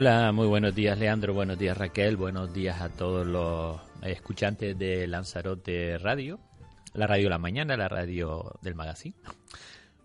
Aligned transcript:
Hola, 0.00 0.32
muy 0.32 0.46
buenos 0.46 0.74
días 0.74 0.98
Leandro, 0.98 1.34
buenos 1.34 1.58
días 1.58 1.76
Raquel, 1.76 2.16
buenos 2.16 2.54
días 2.54 2.80
a 2.80 2.88
todos 2.88 3.26
los 3.26 3.78
escuchantes 4.00 4.78
de 4.78 5.06
Lanzarote 5.06 5.98
Radio, 5.98 6.40
la 6.94 7.06
radio 7.06 7.24
de 7.24 7.28
la 7.28 7.36
mañana, 7.38 7.76
la 7.76 7.86
radio 7.86 8.58
del 8.62 8.74
magazine. 8.74 9.14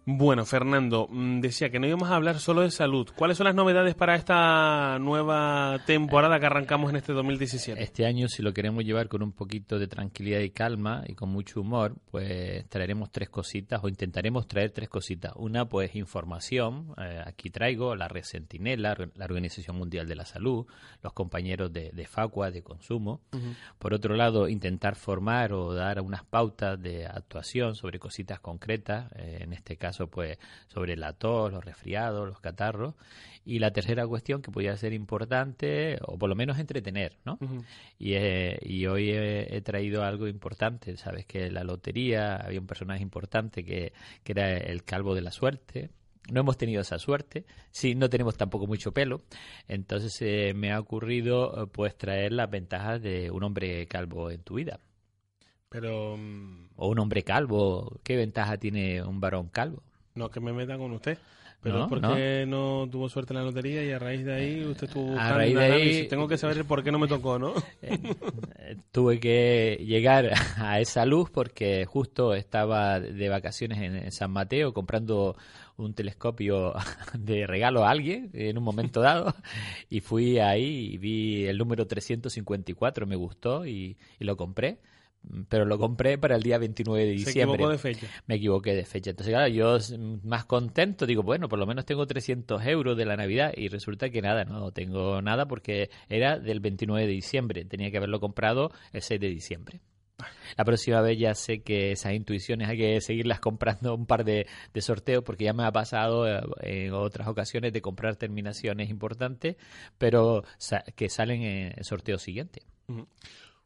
Bueno, 0.07 0.45
Fernando, 0.45 1.07
mm, 1.09 1.39
decía 1.39 1.71
que 1.71 1.79
no 1.79 1.87
íbamos 1.87 2.11
a 2.11 2.15
hablar 2.15 2.37
solo 2.37 2.61
de 2.61 2.69
salud. 2.69 3.09
¿Cuáles 3.15 3.37
son 3.37 3.45
las 3.45 3.55
novedades 3.55 3.95
para 3.95 4.15
esta 4.15 4.99
nueva 4.99 5.79
temporada 5.87 6.39
que 6.39 6.45
arrancamos 6.45 6.91
en 6.91 6.97
este 6.97 7.11
2017? 7.11 7.81
Este 7.81 8.05
año, 8.05 8.27
si 8.27 8.43
lo 8.43 8.53
queremos 8.53 8.85
llevar 8.85 9.07
con 9.07 9.23
un 9.23 9.31
poquito 9.31 9.79
de 9.79 9.87
tranquilidad 9.87 10.41
y 10.41 10.51
calma 10.51 11.03
y 11.07 11.15
con 11.15 11.29
mucho 11.29 11.61
humor, 11.61 11.95
pues 12.11 12.69
traeremos 12.69 13.11
tres 13.11 13.29
cositas 13.29 13.83
o 13.83 13.89
intentaremos 13.89 14.47
traer 14.47 14.69
tres 14.69 14.89
cositas. 14.89 15.33
Una, 15.37 15.67
pues 15.67 15.95
información. 15.95 16.93
Eh, 16.99 17.23
aquí 17.25 17.49
traigo 17.49 17.95
la 17.95 18.07
Red 18.07 18.25
Sentinela, 18.25 18.95
la 19.15 19.25
Organización 19.25 19.75
Mundial 19.75 20.07
de 20.07 20.15
la 20.17 20.25
Salud, 20.25 20.67
los 21.01 21.13
compañeros 21.13 21.73
de, 21.73 21.89
de 21.89 22.05
Facua, 22.05 22.51
de 22.51 22.61
consumo. 22.61 23.21
Por 23.79 23.95
otro 23.95 24.13
lado, 24.13 24.49
intentar 24.49 24.95
formar 24.95 25.51
o 25.51 25.73
dar 25.73 25.99
unas 25.99 26.23
pautas 26.23 26.79
de 26.79 27.07
actuación 27.07 27.73
sobre 27.73 27.97
cositas 27.97 28.39
concretas, 28.39 29.11
eh, 29.15 29.39
en 29.41 29.51
este 29.53 29.77
caso 29.77 29.94
pues 30.09 30.37
sobre 30.67 30.95
la 30.95 31.13
tos, 31.13 31.51
los 31.51 31.63
resfriados, 31.63 32.27
los 32.27 32.39
catarros. 32.39 32.95
Y 33.47 33.59
la 33.59 33.71
tercera 33.71 34.07
cuestión 34.07 34.41
que 34.41 34.51
podría 34.51 34.75
ser 34.75 34.91
importante, 34.93 35.99
o 36.01 36.17
por 36.17 36.29
lo 36.29 36.35
menos 36.35 36.57
entretener, 36.57 37.17
¿no? 37.25 37.37
y, 37.99 38.13
eh, 38.15 38.57
y, 38.63 38.87
hoy 38.87 39.11
he, 39.11 39.61
traído 39.61 40.03
algo 40.03 40.27
importante, 40.27 40.97
sabes 40.97 41.27
que 41.27 41.51
la 41.51 41.63
lotería 41.63 42.37
había 42.37 42.59
un 42.59 42.65
personaje 42.65 43.03
importante 43.03 43.63
que, 43.63 43.93
que 44.23 44.31
era 44.31 44.57
el 44.57 44.83
calvo 44.83 45.13
de 45.13 45.21
la 45.21 45.31
suerte, 45.31 45.91
no 46.31 46.39
hemos 46.39 46.57
tenido 46.57 46.81
esa 46.81 46.97
suerte, 46.97 47.45
sí, 47.71 47.95
no 47.95 48.09
tenemos 48.09 48.35
tampoco 48.35 48.67
mucho 48.67 48.91
pelo, 48.91 49.21
entonces 49.67 50.15
eh, 50.21 50.53
me 50.55 50.71
ha 50.71 50.79
ocurrido 50.79 51.69
pues 51.71 51.95
traer 51.97 52.31
las 52.31 52.49
ventajas 52.49 53.01
de 53.01 53.29
un 53.31 53.43
hombre 53.43 53.85
calvo 53.87 54.31
en 54.31 54.41
tu 54.41 54.55
vida. 54.55 54.79
Pero... 55.75 56.15
Mm, 56.15 56.69
o 56.77 56.87
un 56.87 56.99
hombre 56.99 57.23
calvo, 57.23 57.99
¿qué 58.03 58.15
ventaja 58.15 58.57
tiene 58.57 59.03
un 59.03 59.19
varón 59.19 59.49
calvo? 59.49 59.83
No, 60.13 60.31
que 60.31 60.39
me 60.39 60.53
metan 60.53 60.79
con 60.79 60.93
usted. 60.93 61.17
Pero 61.61 61.79
no, 61.79 61.89
porque 61.89 62.45
no. 62.47 62.87
tuvo 62.89 63.09
suerte 63.09 63.33
en 63.33 63.39
la 63.39 63.45
lotería 63.45 63.83
y 63.83 63.91
a 63.91 63.97
raíz 63.97 64.23
de 64.23 64.33
ahí 64.35 64.63
usted 64.63 64.87
tuvo 64.87 65.17
a 65.19 65.33
raíz 65.33 65.55
de 65.55 65.63
ahí, 65.63 66.07
Tengo 66.07 66.27
que 66.27 66.37
saber 66.37 66.63
por 66.63 66.83
qué 66.83 66.91
no 66.91 66.99
me 66.99 67.07
tocó, 67.07 67.39
¿no? 67.39 67.53
Eh, 67.81 67.99
eh, 68.59 68.77
tuve 68.91 69.19
que 69.19 69.83
llegar 69.85 70.31
a 70.57 70.79
esa 70.79 71.05
luz 71.05 71.29
porque 71.29 71.85
justo 71.85 72.35
estaba 72.35 72.99
de 72.99 73.29
vacaciones 73.29 73.79
en 73.81 74.11
San 74.11 74.31
Mateo 74.31 74.73
comprando 74.73 75.35
un 75.75 75.93
telescopio 75.93 76.73
de 77.17 77.47
regalo 77.47 77.83
a 77.83 77.89
alguien 77.89 78.29
en 78.33 78.57
un 78.57 78.63
momento 78.63 79.01
dado 79.01 79.35
y 79.89 79.99
fui 79.99 80.39
ahí 80.39 80.93
y 80.93 80.97
vi 80.97 81.45
el 81.45 81.57
número 81.57 81.85
354, 81.85 83.07
me 83.07 83.15
gustó 83.15 83.65
y 83.65 83.97
lo 84.19 84.37
compré 84.37 84.77
pero 85.49 85.65
lo 85.65 85.77
compré 85.77 86.17
para 86.17 86.35
el 86.35 86.43
día 86.43 86.57
29 86.57 87.05
de 87.05 87.11
diciembre. 87.11 87.33
Se 87.33 87.41
equivocó 87.41 87.69
de 87.69 87.77
fecha. 87.77 88.07
Me 88.27 88.35
equivoqué 88.35 88.73
de 88.73 88.85
fecha. 88.85 89.11
Entonces, 89.11 89.33
claro, 89.33 89.47
yo 89.47 89.77
más 90.23 90.45
contento, 90.45 91.05
digo, 91.05 91.23
bueno, 91.23 91.49
por 91.49 91.59
lo 91.59 91.65
menos 91.65 91.85
tengo 91.85 92.05
300 92.05 92.65
euros 92.65 92.97
de 92.97 93.05
la 93.05 93.15
Navidad 93.15 93.53
y 93.55 93.67
resulta 93.67 94.09
que 94.09 94.21
nada, 94.21 94.45
no 94.45 94.71
tengo 94.71 95.21
nada 95.21 95.47
porque 95.47 95.89
era 96.09 96.39
del 96.39 96.59
29 96.59 97.07
de 97.07 97.13
diciembre. 97.13 97.65
Tenía 97.65 97.91
que 97.91 97.97
haberlo 97.97 98.19
comprado 98.19 98.71
el 98.93 99.01
6 99.01 99.19
de 99.19 99.27
diciembre. 99.27 99.81
La 100.57 100.63
próxima 100.63 101.01
vez 101.01 101.19
ya 101.19 101.35
sé 101.35 101.61
que 101.61 101.91
esas 101.91 102.13
intuiciones 102.13 102.69
hay 102.69 102.77
que 102.77 103.01
seguirlas 103.01 103.39
comprando 103.39 103.93
un 103.93 104.05
par 104.05 104.23
de, 104.23 104.47
sorteos 104.79 105.23
porque 105.23 105.43
ya 105.45 105.53
me 105.53 105.63
ha 105.63 105.71
pasado 105.71 106.27
eh, 106.27 106.41
en 106.61 106.93
otras 106.93 107.27
ocasiones 107.27 107.73
de 107.73 107.81
comprar 107.81 108.15
terminaciones 108.15 108.89
importantes, 108.89 109.57
pero 109.97 110.43
que 110.95 111.09
salen 111.09 111.41
en 111.41 111.73
el 111.77 111.83
sorteo 111.83 112.17
siguiente. 112.17 112.63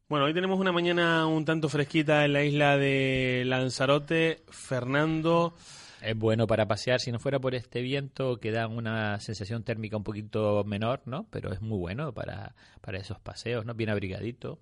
Bueno, 0.10 0.26
hoy 0.26 0.34
tenemos 0.34 0.60
una 0.60 0.72
mañana 0.72 1.28
un 1.28 1.46
tanto 1.46 1.70
fresquita 1.70 2.26
en 2.26 2.34
la 2.34 2.44
isla 2.44 2.80
de 2.80 3.44
Lanzarote. 3.46 4.42
Fernando. 4.50 5.54
Es 6.02 6.18
bueno 6.18 6.48
para 6.48 6.68
pasear, 6.68 7.00
si 7.00 7.12
no 7.12 7.20
fuera 7.20 7.38
por 7.38 7.54
este 7.54 7.84
viento 7.84 8.40
que 8.40 8.50
da 8.50 8.68
una 8.68 9.20
sensación 9.20 9.62
térmica 9.62 9.98
un 9.98 10.04
poquito 10.04 10.64
menor, 10.64 11.04
¿no? 11.06 11.28
Pero 11.30 11.54
es 11.54 11.62
muy 11.62 11.78
bueno 11.78 12.12
para, 12.12 12.56
para 12.82 12.98
esos 12.98 13.20
paseos, 13.20 13.68
¿no? 13.68 13.76
Bien 13.76 13.92
abrigadito. 13.92 14.58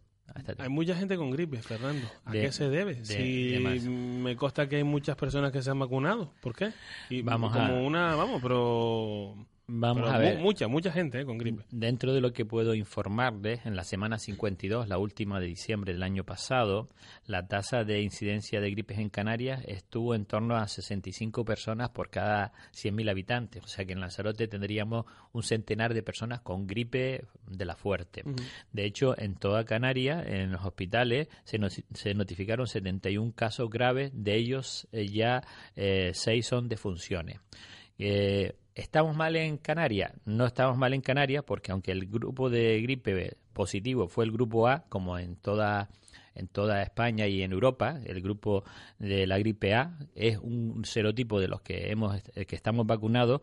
Hay 0.57 0.67
mucha 0.67 0.95
gente 0.95 1.15
con 1.15 1.31
gripe, 1.31 1.61
Fernando. 1.61 2.05
¿A 2.25 2.33
qué 2.33 2.51
se 2.51 2.67
debe? 2.67 3.05
si 3.05 3.57
me 3.87 4.35
consta 4.35 4.67
que 4.67 4.75
hay 4.75 4.83
muchas 4.83 5.15
personas 5.15 5.53
que 5.53 5.61
se 5.61 5.71
han 5.71 5.79
vacunado. 5.79 6.33
¿Por 6.41 6.57
qué? 6.57 6.73
Y 7.09 7.21
vamos 7.21 7.53
como 7.53 7.87
una, 7.87 8.17
vamos, 8.17 8.41
pero 8.41 9.47
Vamos 9.69 10.09
a 10.09 10.17
ver. 10.17 10.39
Mucha, 10.39 10.69
mucha 10.69 10.93
gente 10.93 11.19
eh, 11.19 11.25
con 11.25 11.37
gripe. 11.37 11.65
Dentro 11.71 12.13
de 12.13 12.21
lo 12.21 12.31
que 12.31 12.45
puedo 12.45 12.73
informarles, 12.73 13.65
en 13.65 13.75
la 13.75 13.83
semana 13.83 14.17
52, 14.17 14.87
la 14.87 14.97
última 14.97 15.41
de 15.41 15.47
diciembre 15.47 15.91
del 15.91 16.03
año 16.03 16.23
pasado, 16.23 16.87
la 17.25 17.47
tasa 17.49 17.83
de 17.83 18.01
incidencia 18.01 18.61
de 18.61 18.71
gripes 18.71 18.97
en 18.97 19.09
Canarias 19.09 19.61
estuvo 19.67 20.15
en 20.15 20.23
torno 20.23 20.55
a 20.55 20.69
65 20.69 21.43
personas 21.43 21.89
por 21.89 22.09
cada 22.09 22.53
100.000 22.71 23.11
habitantes. 23.11 23.61
O 23.65 23.67
sea 23.67 23.83
que 23.83 23.91
en 23.91 23.99
Lanzarote 23.99 24.47
tendríamos 24.47 25.05
un 25.33 25.43
centenar 25.43 25.93
de 25.93 26.01
personas 26.01 26.39
con 26.39 26.65
gripe 26.65 27.25
de 27.45 27.65
la 27.65 27.75
fuerte. 27.75 28.23
De 28.71 28.85
hecho, 28.85 29.19
en 29.19 29.35
toda 29.35 29.65
Canarias, 29.65 30.25
en 30.27 30.53
los 30.53 30.63
hospitales, 30.63 31.27
se, 31.43 31.59
se 31.93 32.13
notificaron 32.13 32.67
71 32.67 33.33
casos 33.35 33.69
graves, 33.69 34.11
de 34.13 34.35
ellos 34.35 34.87
eh, 34.93 35.07
ya 35.07 35.43
eh, 35.75 36.11
6 36.13 36.45
son 36.45 36.69
defunciones. 36.69 37.41
Eh, 37.99 38.55
¿Estamos 38.75 39.15
mal 39.15 39.35
en 39.35 39.57
Canarias? 39.57 40.13
No 40.25 40.45
estamos 40.45 40.77
mal 40.77 40.93
en 40.93 41.01
Canarias 41.01 41.43
porque 41.43 41.71
aunque 41.71 41.91
el 41.91 42.05
grupo 42.05 42.49
de 42.49 42.79
gripe 42.81 43.37
positivo 43.53 44.07
fue 44.07 44.25
el 44.25 44.31
grupo 44.31 44.67
A, 44.67 44.85
como 44.87 45.17
en 45.17 45.35
toda 45.35 45.89
en 46.35 46.47
toda 46.47 46.83
España 46.83 47.25
y 47.25 47.41
en 47.41 47.51
Europa, 47.51 47.99
el 48.05 48.21
grupo 48.21 48.63
de 48.99 49.25
la 49.25 49.39
gripe 49.39 49.73
A 49.73 49.97
es 50.13 50.37
un 50.37 50.85
serotipo 50.85 51.39
de 51.39 51.47
los 51.47 51.61
que 51.61 51.89
hemos 51.89 52.21
que 52.21 52.55
estamos 52.55 52.85
vacunados. 52.85 53.41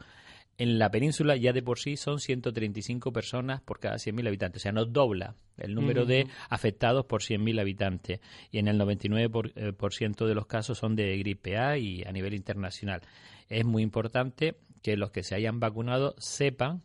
En 0.56 0.78
la 0.78 0.90
península 0.90 1.36
ya 1.36 1.52
de 1.52 1.62
por 1.62 1.78
sí 1.78 1.96
son 1.96 2.20
135 2.20 3.12
personas 3.12 3.60
por 3.60 3.80
cada 3.80 3.96
100.000 3.96 4.28
habitantes, 4.28 4.62
o 4.62 4.64
sea, 4.64 4.72
nos 4.72 4.92
dobla 4.92 5.34
el 5.56 5.74
número 5.74 6.04
de 6.04 6.28
afectados 6.48 7.06
por 7.06 7.22
100.000 7.22 7.60
habitantes 7.60 8.20
y 8.50 8.58
en 8.58 8.68
el 8.68 8.78
99% 8.78 9.30
por, 9.30 9.52
eh, 9.56 9.72
por 9.72 9.92
ciento 9.92 10.26
de 10.26 10.34
los 10.34 10.46
casos 10.46 10.78
son 10.78 10.94
de 10.94 11.18
gripe 11.18 11.58
A 11.58 11.76
y 11.76 12.02
a 12.04 12.12
nivel 12.12 12.34
internacional. 12.34 13.02
Es 13.48 13.64
muy 13.64 13.82
importante 13.82 14.56
que 14.82 14.96
los 14.96 15.10
que 15.10 15.22
se 15.22 15.34
hayan 15.34 15.58
vacunado 15.58 16.14
sepan 16.18 16.82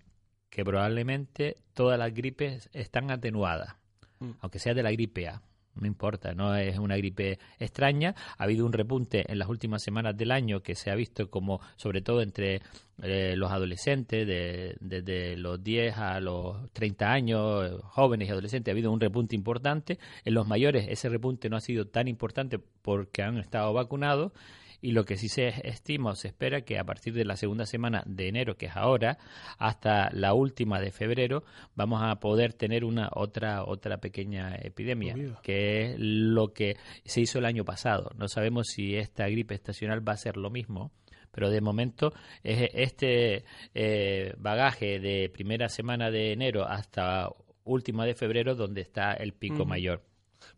que 0.49 0.63
probablemente 0.63 1.57
todas 1.73 1.99
las 1.99 2.13
gripes 2.13 2.69
están 2.73 3.11
atenuadas, 3.11 3.75
mm. 4.19 4.31
aunque 4.39 4.59
sea 4.59 4.73
de 4.73 4.83
la 4.83 4.91
gripe 4.91 5.27
A. 5.27 5.43
No 5.75 5.87
importa, 5.87 6.33
no 6.33 6.55
es 6.55 6.77
una 6.77 6.97
gripe 6.97 7.39
extraña. 7.57 8.15
Ha 8.37 8.43
habido 8.43 8.65
un 8.65 8.73
repunte 8.73 9.31
en 9.31 9.39
las 9.39 9.47
últimas 9.47 9.81
semanas 9.81 10.17
del 10.17 10.31
año 10.31 10.61
que 10.61 10.75
se 10.75 10.91
ha 10.91 10.95
visto 10.95 11.29
como, 11.29 11.61
sobre 11.77 12.01
todo 12.01 12.21
entre 12.21 12.61
eh, 13.01 13.35
los 13.37 13.51
adolescentes, 13.51 14.27
de, 14.27 14.75
desde 14.81 15.37
los 15.37 15.63
10 15.63 15.97
a 15.97 16.19
los 16.19 16.71
30 16.73 17.11
años, 17.11 17.81
jóvenes 17.83 18.27
y 18.27 18.31
adolescentes, 18.31 18.71
ha 18.71 18.73
habido 18.73 18.91
un 18.91 18.99
repunte 18.99 19.35
importante. 19.35 19.99
En 20.25 20.33
los 20.33 20.47
mayores 20.47 20.87
ese 20.89 21.07
repunte 21.07 21.49
no 21.49 21.55
ha 21.55 21.61
sido 21.61 21.87
tan 21.87 22.07
importante 22.07 22.59
porque 22.59 23.23
han 23.23 23.37
estado 23.37 23.73
vacunados 23.73 24.33
y 24.81 24.91
lo 24.91 25.05
que 25.05 25.17
sí 25.17 25.29
se 25.29 25.53
estima 25.67 26.11
o 26.11 26.15
se 26.15 26.29
espera 26.29 26.61
que 26.61 26.79
a 26.79 26.83
partir 26.83 27.13
de 27.13 27.25
la 27.25 27.35
segunda 27.35 27.65
semana 27.65 28.03
de 28.05 28.27
enero, 28.27 28.57
que 28.57 28.67
es 28.67 28.75
ahora, 28.75 29.17
hasta 29.57 30.09
la 30.11 30.33
última 30.33 30.79
de 30.79 30.91
febrero, 30.91 31.43
vamos 31.75 32.01
a 32.03 32.19
poder 32.19 32.53
tener 32.53 32.83
una 32.83 33.09
otra 33.13 33.63
otra 33.63 33.97
pequeña 33.97 34.55
epidemia, 34.55 35.15
que 35.41 35.81
es 35.81 35.95
lo 35.99 36.53
que 36.53 36.77
se 37.05 37.21
hizo 37.21 37.39
el 37.39 37.45
año 37.45 37.65
pasado. 37.65 38.11
No 38.17 38.27
sabemos 38.27 38.67
si 38.67 38.95
esta 38.95 39.27
gripe 39.27 39.55
estacional 39.55 40.07
va 40.07 40.13
a 40.13 40.17
ser 40.17 40.37
lo 40.37 40.49
mismo 40.49 40.91
pero 41.31 41.51
de 41.51 41.61
momento 41.61 42.11
es 42.43 42.71
este 42.73 43.45
eh, 43.73 44.33
bagaje 44.39 44.99
de 44.99 45.29
primera 45.29 45.69
semana 45.69 46.09
de 46.09 46.33
enero 46.33 46.65
hasta 46.65 47.29
última 47.63 48.05
de 48.05 48.15
febrero 48.15 48.55
donde 48.55 48.81
está 48.81 49.13
el 49.13 49.33
pico 49.33 49.65
mayor. 49.65 50.03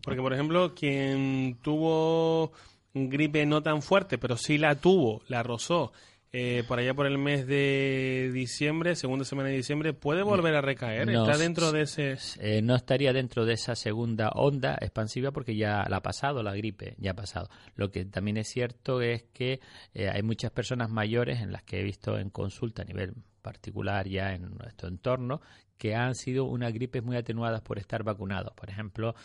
Porque, 0.03 0.21
por 0.21 0.33
ejemplo, 0.33 0.74
quien 0.74 1.57
tuvo 1.62 2.51
gripe 2.93 3.45
no 3.45 3.61
tan 3.63 3.81
fuerte, 3.81 4.17
pero 4.17 4.38
sí 4.38 4.57
la 4.57 4.75
tuvo, 4.75 5.21
la 5.27 5.43
rozó 5.43 5.91
eh, 6.33 6.63
por 6.65 6.79
allá 6.79 6.93
por 6.93 7.07
el 7.07 7.17
mes 7.17 7.45
de 7.45 8.31
diciembre, 8.33 8.95
segunda 8.95 9.25
semana 9.25 9.49
de 9.49 9.55
diciembre, 9.55 9.91
puede 9.91 10.23
volver 10.23 10.55
a 10.55 10.61
recaer. 10.61 11.09
¿Está 11.09 11.38
dentro 11.38 11.73
de 11.73 11.81
ese...? 11.81 12.17
Eh, 12.39 12.61
no 12.61 12.73
estaría 12.75 13.11
dentro 13.11 13.43
de 13.45 13.53
esa 13.53 13.75
segunda 13.75 14.29
onda 14.29 14.77
expansiva 14.79 15.31
porque 15.31 15.57
ya 15.57 15.85
la 15.89 15.97
ha 15.97 16.01
pasado, 16.01 16.41
la 16.41 16.55
gripe 16.55 16.95
ya 16.99 17.11
ha 17.11 17.15
pasado. 17.15 17.49
Lo 17.75 17.91
que 17.91 18.05
también 18.05 18.38
es 18.38 18.47
cierto 18.47 19.01
es 19.01 19.23
que 19.33 19.59
eh, 19.93 20.09
hay 20.09 20.23
muchas 20.23 20.51
personas 20.51 20.89
mayores 20.89 21.41
en 21.41 21.51
las 21.51 21.63
que 21.63 21.81
he 21.81 21.83
visto 21.83 22.17
en 22.17 22.29
consulta 22.29 22.83
a 22.83 22.85
nivel 22.85 23.13
particular 23.41 24.07
ya 24.07 24.33
en 24.33 24.55
nuestro 24.57 24.88
entorno 24.88 25.41
que 25.77 25.95
han 25.95 26.13
sido 26.15 26.45
unas 26.45 26.71
gripes 26.73 27.03
muy 27.03 27.17
atenuadas 27.17 27.61
por 27.61 27.79
estar 27.79 28.03
vacunados. 28.03 28.53
Por 28.53 28.69
ejemplo, 28.69 29.15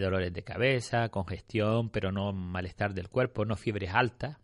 dolores 0.00 0.32
de 0.34 0.44
cabeza, 0.44 1.08
congestión, 1.08 1.88
pero 1.88 2.12
no 2.12 2.32
malestar 2.32 2.92
del 2.92 3.08
cuerpo, 3.08 3.46
no 3.46 3.56
fiebres 3.56 3.94
altas, 3.94 4.36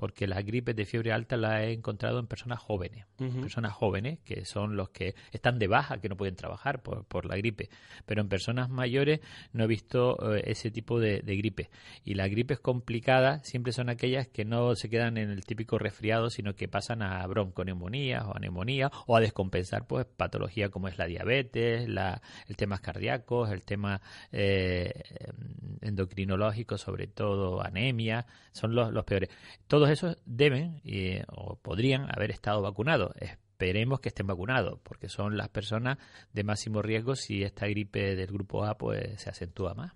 porque 0.00 0.26
las 0.26 0.46
gripes 0.46 0.74
de 0.74 0.86
fiebre 0.86 1.12
alta 1.12 1.36
las 1.36 1.60
he 1.60 1.72
encontrado 1.72 2.20
en 2.20 2.26
personas 2.26 2.58
jóvenes, 2.58 3.04
personas 3.18 3.74
jóvenes 3.74 4.18
que 4.24 4.46
son 4.46 4.74
los 4.74 4.88
que 4.88 5.14
están 5.30 5.58
de 5.58 5.66
baja, 5.66 6.00
que 6.00 6.08
no 6.08 6.16
pueden 6.16 6.36
trabajar 6.36 6.82
por, 6.82 7.04
por 7.04 7.26
la 7.26 7.36
gripe, 7.36 7.68
pero 8.06 8.22
en 8.22 8.30
personas 8.30 8.70
mayores 8.70 9.20
no 9.52 9.64
he 9.64 9.66
visto 9.66 10.34
eh, 10.34 10.44
ese 10.46 10.70
tipo 10.70 10.98
de, 10.98 11.20
gripe. 11.20 11.68
Y 12.02 12.14
las 12.14 12.30
gripes 12.30 12.60
complicadas 12.60 13.46
siempre 13.46 13.74
son 13.74 13.90
aquellas 13.90 14.26
que 14.26 14.46
no 14.46 14.74
se 14.74 14.88
quedan 14.88 15.18
en 15.18 15.28
el 15.28 15.44
típico 15.44 15.76
resfriado, 15.76 16.30
sino 16.30 16.54
que 16.54 16.66
pasan 16.66 17.02
a 17.02 17.26
bronconeumonía 17.26 18.22
o 18.26 18.34
a 18.34 18.40
neumonía 18.40 18.90
o 19.06 19.16
a 19.16 19.20
descompensar 19.20 19.86
pues 19.86 20.06
patología 20.06 20.70
como 20.70 20.88
es 20.88 20.96
la 20.96 21.04
diabetes, 21.04 21.86
la, 21.90 22.22
el 22.48 22.56
tema 22.56 22.78
cardíacos, 22.78 23.50
el 23.50 23.64
tema 23.64 24.00
eh, 24.32 24.94
endocrinológico, 25.82 26.78
sobre 26.78 27.06
todo 27.06 27.62
anemia, 27.62 28.24
son 28.52 28.74
los, 28.74 28.90
los 28.94 29.04
peores. 29.04 29.28
Todos 29.68 29.89
esos 29.92 30.16
deben 30.24 30.80
o 31.28 31.56
podrían 31.56 32.06
haber 32.14 32.30
estado 32.30 32.62
vacunados. 32.62 33.12
Esperemos 33.16 34.00
que 34.00 34.08
estén 34.08 34.26
vacunados, 34.26 34.80
porque 34.82 35.08
son 35.08 35.36
las 35.36 35.48
personas 35.48 35.98
de 36.32 36.44
máximo 36.44 36.82
riesgo 36.82 37.16
si 37.16 37.42
esta 37.42 37.66
gripe 37.66 38.16
del 38.16 38.28
grupo 38.28 38.64
A 38.64 38.78
pues 38.78 39.20
se 39.20 39.30
acentúa 39.30 39.74
más. 39.74 39.92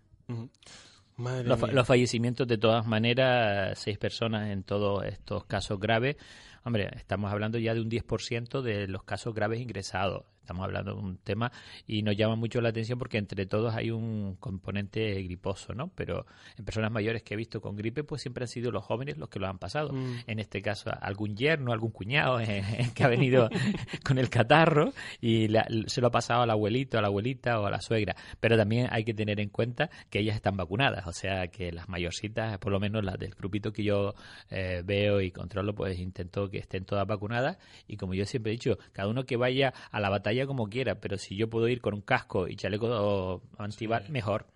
los, 1.19 1.73
los, 1.73 1.87
fallecimientos, 1.87 2.46
de 2.46 2.58
todas 2.58 2.87
maneras, 2.87 3.79
seis 3.79 3.99
personas 3.99 4.50
en 4.50 4.64
todos 4.64 5.05
estos 5.05 5.44
casos 5.44 5.79
graves. 5.79 6.17
Hombre, 6.64 6.90
estamos 6.97 7.31
hablando 7.32 7.58
ya 7.58 7.75
de 7.75 7.81
un 7.81 7.90
10% 7.90 8.62
de 8.62 8.88
los 8.88 9.05
casos 9.05 9.35
graves 9.35 9.61
ingresados. 9.61 10.25
Estamos 10.44 10.64
hablando 10.64 10.93
de 10.93 11.00
un 11.00 11.17
tema 11.17 11.50
y 11.87 12.02
nos 12.02 12.14
llama 12.19 12.37
mucho 12.37 12.61
la 12.61 12.69
atención 12.69 12.99
porque 12.99 13.17
entre 13.17 13.46
todos 13.46 13.75
hay 13.75 13.91
un 13.91 14.37
componente 14.38 15.23
griposo, 15.23 15.73
¿no? 15.73 15.88
Pero 15.94 16.26
en 16.58 16.67
personas 16.67 16.93
mayores 16.93 17.23
que 17.23 17.32
he 17.32 17.37
visto 17.38 17.62
con 17.62 17.76
gripe, 17.76 18.05
pues 18.05 18.20
siempre 18.20 18.44
han 18.44 18.49
sido 18.49 18.70
los 18.70 18.85
jóvenes 18.85 19.17
los 19.17 19.31
que 19.31 19.38
lo 19.38 19.46
han 19.46 19.58
pasado. 19.58 19.94
Mm. 19.94 20.17
En 20.26 20.38
este 20.41 20.61
caso, 20.61 20.91
algún 21.00 21.35
yerno, 21.35 21.73
algún 21.73 21.93
cuñado 21.93 22.41
eh, 22.41 22.62
que 22.94 23.05
ha 23.05 23.08
venido 23.08 23.49
con 24.05 24.19
el 24.19 24.29
catarro 24.29 24.93
y 25.19 25.49
se 25.87 26.02
lo 26.02 26.08
ha 26.08 26.11
pasado 26.11 26.43
al 26.43 26.50
abuelito, 26.50 26.99
a 26.99 27.00
la 27.00 27.06
abuelita 27.06 27.58
o 27.58 27.64
a 27.64 27.70
la 27.70 27.81
suegra. 27.81 28.14
Pero 28.38 28.58
también 28.58 28.88
hay 28.90 29.02
que 29.02 29.14
tener 29.14 29.40
en 29.40 29.49
cuenta 29.49 29.88
que 30.11 30.19
ellas 30.19 30.37
están 30.37 30.58
vacunadas, 30.58 31.06
o 31.06 31.12
sea 31.12 31.49
que 31.49 31.73
las 31.73 31.88
mayorcitas, 31.88 32.58
por 32.58 32.70
lo 32.70 32.81
menos 32.81 33.02
las 33.02 33.19
del 33.19 33.31
grupito 33.31 33.73
que 33.73 33.82
yo 33.82 34.14
eh, 34.50 34.82
veo 34.85 35.23
y 35.23 35.31
controlo, 35.31 35.75
pues 35.75 35.99
intento 35.99 36.50
que 36.50 36.58
estén 36.58 36.85
todas 36.85 37.06
vacunadas. 37.06 37.56
Y 37.88 37.97
como 37.97 38.12
yo 38.12 38.26
siempre 38.26 38.52
he 38.52 38.56
dicho, 38.56 38.76
cada 38.93 39.08
uno 39.08 39.25
que 39.25 39.38
vaya 39.38 39.73
a 39.90 40.00
la 40.00 40.11
batalla 40.11 40.34
como 40.47 40.69
quiera, 40.69 40.97
pero 40.97 41.19
si 41.19 41.37
yo 41.37 41.49
puedo 41.49 41.69
ir 41.69 41.81
con 41.81 41.95
un 41.95 42.03
casco 42.03 42.49
y 42.49 42.57
chaleco 42.57 43.43
antibalas, 43.59 44.11
mejor. 44.11 44.47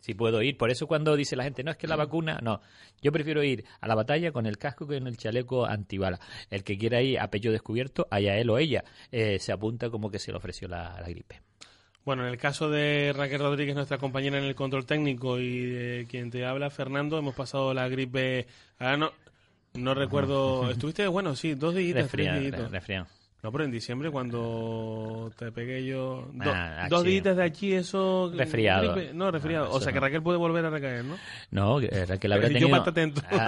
Si 0.00 0.14
puedo 0.14 0.42
ir. 0.42 0.56
Por 0.56 0.70
eso 0.70 0.86
cuando 0.86 1.16
dice 1.16 1.34
la 1.34 1.44
gente, 1.44 1.64
no, 1.64 1.70
es 1.70 1.76
que 1.76 1.88
la 1.88 1.96
vacuna, 1.96 2.38
no. 2.42 2.60
Yo 3.02 3.10
prefiero 3.10 3.42
ir 3.42 3.64
a 3.80 3.88
la 3.88 3.94
batalla 3.94 4.30
con 4.30 4.46
el 4.46 4.56
casco 4.56 4.86
que 4.86 4.98
con 4.98 5.08
el 5.08 5.16
chaleco 5.16 5.66
antibala. 5.66 6.20
El 6.50 6.62
que 6.62 6.78
quiera 6.78 7.02
ir 7.02 7.18
a 7.18 7.30
pecho 7.30 7.50
descubierto, 7.50 8.06
allá 8.10 8.36
él 8.36 8.48
o 8.50 8.58
ella, 8.58 8.84
eh, 9.10 9.38
se 9.40 9.52
apunta 9.52 9.90
como 9.90 10.10
que 10.10 10.18
se 10.18 10.30
le 10.30 10.38
ofreció 10.38 10.68
la, 10.68 11.02
gripe. 11.06 11.40
Bueno, 12.04 12.22
en 12.22 12.30
el 12.30 12.38
caso 12.38 12.70
de 12.70 13.12
Raquel 13.14 13.40
Rodríguez, 13.40 13.74
nuestra 13.74 13.98
compañera 13.98 14.38
en 14.38 14.44
el 14.44 14.54
control 14.54 14.86
técnico 14.86 15.38
y 15.38 15.66
de 15.66 16.06
quien 16.08 16.30
te 16.30 16.46
habla, 16.46 16.70
Fernando, 16.70 17.18
hemos 17.18 17.34
pasado 17.34 17.74
la 17.74 17.88
gripe. 17.88 18.46
Ahora 18.78 18.96
no, 18.96 19.12
no 19.74 19.94
recuerdo. 19.94 20.70
¿Estuviste? 20.70 21.06
Bueno, 21.08 21.34
sí, 21.34 21.54
dos 21.54 21.74
días. 21.74 21.96
Resfriado. 22.12 23.17
No, 23.42 23.52
pero 23.52 23.64
en 23.64 23.70
diciembre 23.70 24.10
cuando 24.10 25.30
te 25.38 25.52
pegué 25.52 25.84
yo... 25.84 26.28
dos 26.90 27.04
días 27.04 27.36
de 27.36 27.44
aquí, 27.44 27.72
eso... 27.72 28.32
Resfriado. 28.34 28.96
no, 29.14 29.30
resfriado. 29.30 29.70
o 29.70 29.80
sea 29.80 29.92
que 29.92 30.00
Raquel 30.00 30.22
puede 30.22 30.38
volver 30.38 30.64
a 30.64 30.70
recaer, 30.70 31.04
¿no? 31.04 31.16
No, 31.50 31.80
eh, 31.80 32.04
Raquel 32.06 32.32
habrá 32.34 32.48
tenido, 32.48 32.84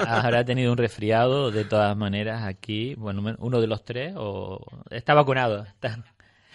habrá 0.07 0.45
tenido 0.45 0.71
un 0.71 0.79
resfriado 0.79 1.51
de 1.51 1.65
todas 1.65 1.97
maneras 1.97 2.45
aquí. 2.45 2.95
Bueno, 2.95 3.35
uno 3.39 3.61
de 3.61 3.67
los 3.67 3.85
tres 3.85 4.15
o 4.17 4.65
está 4.91 5.15
vacunado. 5.15 5.65
Está, 5.65 6.05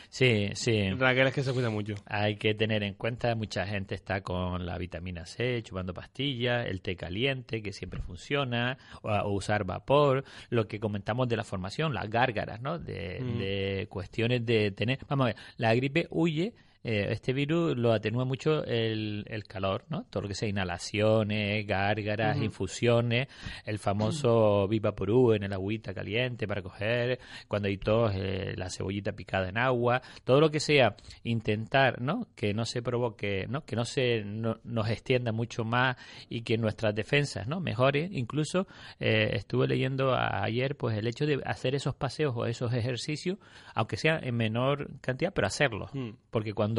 Sí, 0.09 0.49
sí. 0.53 0.91
Raquel 0.91 1.27
es 1.27 1.33
que 1.33 1.43
se 1.43 1.53
cuida 1.53 1.69
mucho. 1.69 1.95
Hay 2.05 2.35
que 2.37 2.53
tener 2.53 2.83
en 2.83 2.93
cuenta, 2.93 3.35
mucha 3.35 3.65
gente 3.65 3.95
está 3.95 4.21
con 4.21 4.65
la 4.65 4.77
vitamina 4.77 5.25
C, 5.25 5.61
chupando 5.63 5.93
pastillas, 5.93 6.67
el 6.67 6.81
té 6.81 6.95
caliente, 6.95 7.61
que 7.61 7.73
siempre 7.73 8.01
funciona, 8.01 8.77
o, 9.01 9.29
usar 9.31 9.63
vapor, 9.63 10.23
lo 10.49 10.67
que 10.67 10.79
comentamos 10.79 11.27
de 11.27 11.37
la 11.37 11.43
formación, 11.43 11.93
las 11.93 12.09
gárgaras, 12.09 12.61
¿no? 12.61 12.79
De, 12.79 13.19
mm. 13.21 13.37
de 13.37 13.87
cuestiones 13.89 14.45
de 14.45 14.71
tener... 14.71 14.99
Vamos 15.07 15.25
a 15.25 15.27
ver, 15.27 15.35
la 15.57 15.73
gripe 15.75 16.07
huye 16.09 16.53
eh, 16.87 17.07
este 17.13 17.33
virus 17.33 17.75
lo 17.75 17.91
atenúa 17.93 18.25
mucho 18.25 18.63
el, 18.63 19.25
el, 19.27 19.43
calor, 19.45 19.85
¿no? 19.89 20.05
Todo 20.07 20.21
lo 20.21 20.29
que 20.29 20.35
sea 20.35 20.47
inhalaciones, 20.47 21.65
gárgaras, 21.65 22.37
infusiones, 22.37 23.27
el 23.65 23.79
famoso 23.79 24.67
Vivaporú 24.67 25.33
en 25.33 25.41
el 25.41 25.53
agüita 25.53 25.95
caliente 25.95 26.47
para 26.47 26.61
coger, 26.61 27.19
cuando 27.47 27.69
hay 27.69 27.77
tos, 27.77 28.11
eh, 28.13 28.53
la 28.55 28.69
cebollita 28.69 29.13
picada 29.13 29.49
en 29.49 29.57
agua, 29.57 30.03
todo 30.23 30.39
lo 30.39 30.51
que 30.51 30.59
sea 30.59 30.95
intentar, 31.23 31.99
¿no? 32.01 32.27
Que 32.35 32.53
no 32.53 32.65
se 32.65 32.83
provoque, 32.83 33.47
¿no? 33.49 33.65
Que 33.65 33.75
no 33.75 33.83
se 33.83 34.23
nos 34.23 34.87
extienda 34.87 35.31
mucho 35.31 35.63
más 35.63 35.97
y 36.29 36.43
que 36.43 36.55
nuestras 36.59 36.93
defensas, 36.93 37.47
¿no? 37.47 37.61
Mejore. 37.61 38.09
Incluso 38.11 38.67
eh, 38.99 39.31
estuve 39.33 39.67
leyendo 39.67 40.15
ayer, 40.15 40.77
pues 40.77 40.95
el 40.99 41.07
hecho 41.07 41.25
de 41.25 41.41
hacer 41.45 41.73
esos 41.73 41.95
paseos 41.95 42.35
o 42.37 42.45
esos 42.45 42.71
ejercicios, 42.73 43.39
aunque 43.73 43.97
sea 43.97 44.19
en 44.21 44.35
menor 44.35 44.99
cantidad, 45.01 45.33
pero 45.33 45.47
hacerlos, 45.47 45.89
mm. 45.91 46.11
porque 46.29 46.53
cuando 46.53 46.74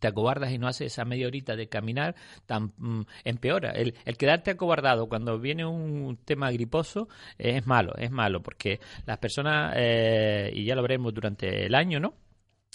te 0.00 0.08
acobardas 0.08 0.50
y 0.50 0.58
no 0.58 0.66
haces 0.66 0.92
esa 0.92 1.04
media 1.04 1.28
horita 1.28 1.54
de 1.56 1.68
caminar, 1.68 2.16
tan, 2.46 2.72
mm, 2.76 3.02
empeora. 3.24 3.70
El, 3.70 3.94
el, 4.04 4.16
quedarte 4.16 4.50
acobardado 4.50 5.08
cuando 5.08 5.38
viene 5.38 5.64
un 5.64 6.18
tema 6.24 6.50
griposo 6.50 7.08
es 7.38 7.66
malo, 7.66 7.94
es 7.96 8.10
malo, 8.10 8.42
porque 8.42 8.80
las 9.06 9.18
personas, 9.18 9.74
eh, 9.76 10.50
y 10.54 10.64
ya 10.64 10.74
lo 10.74 10.82
veremos 10.82 11.14
durante 11.14 11.66
el 11.66 11.74
año, 11.74 12.00
¿no? 12.00 12.14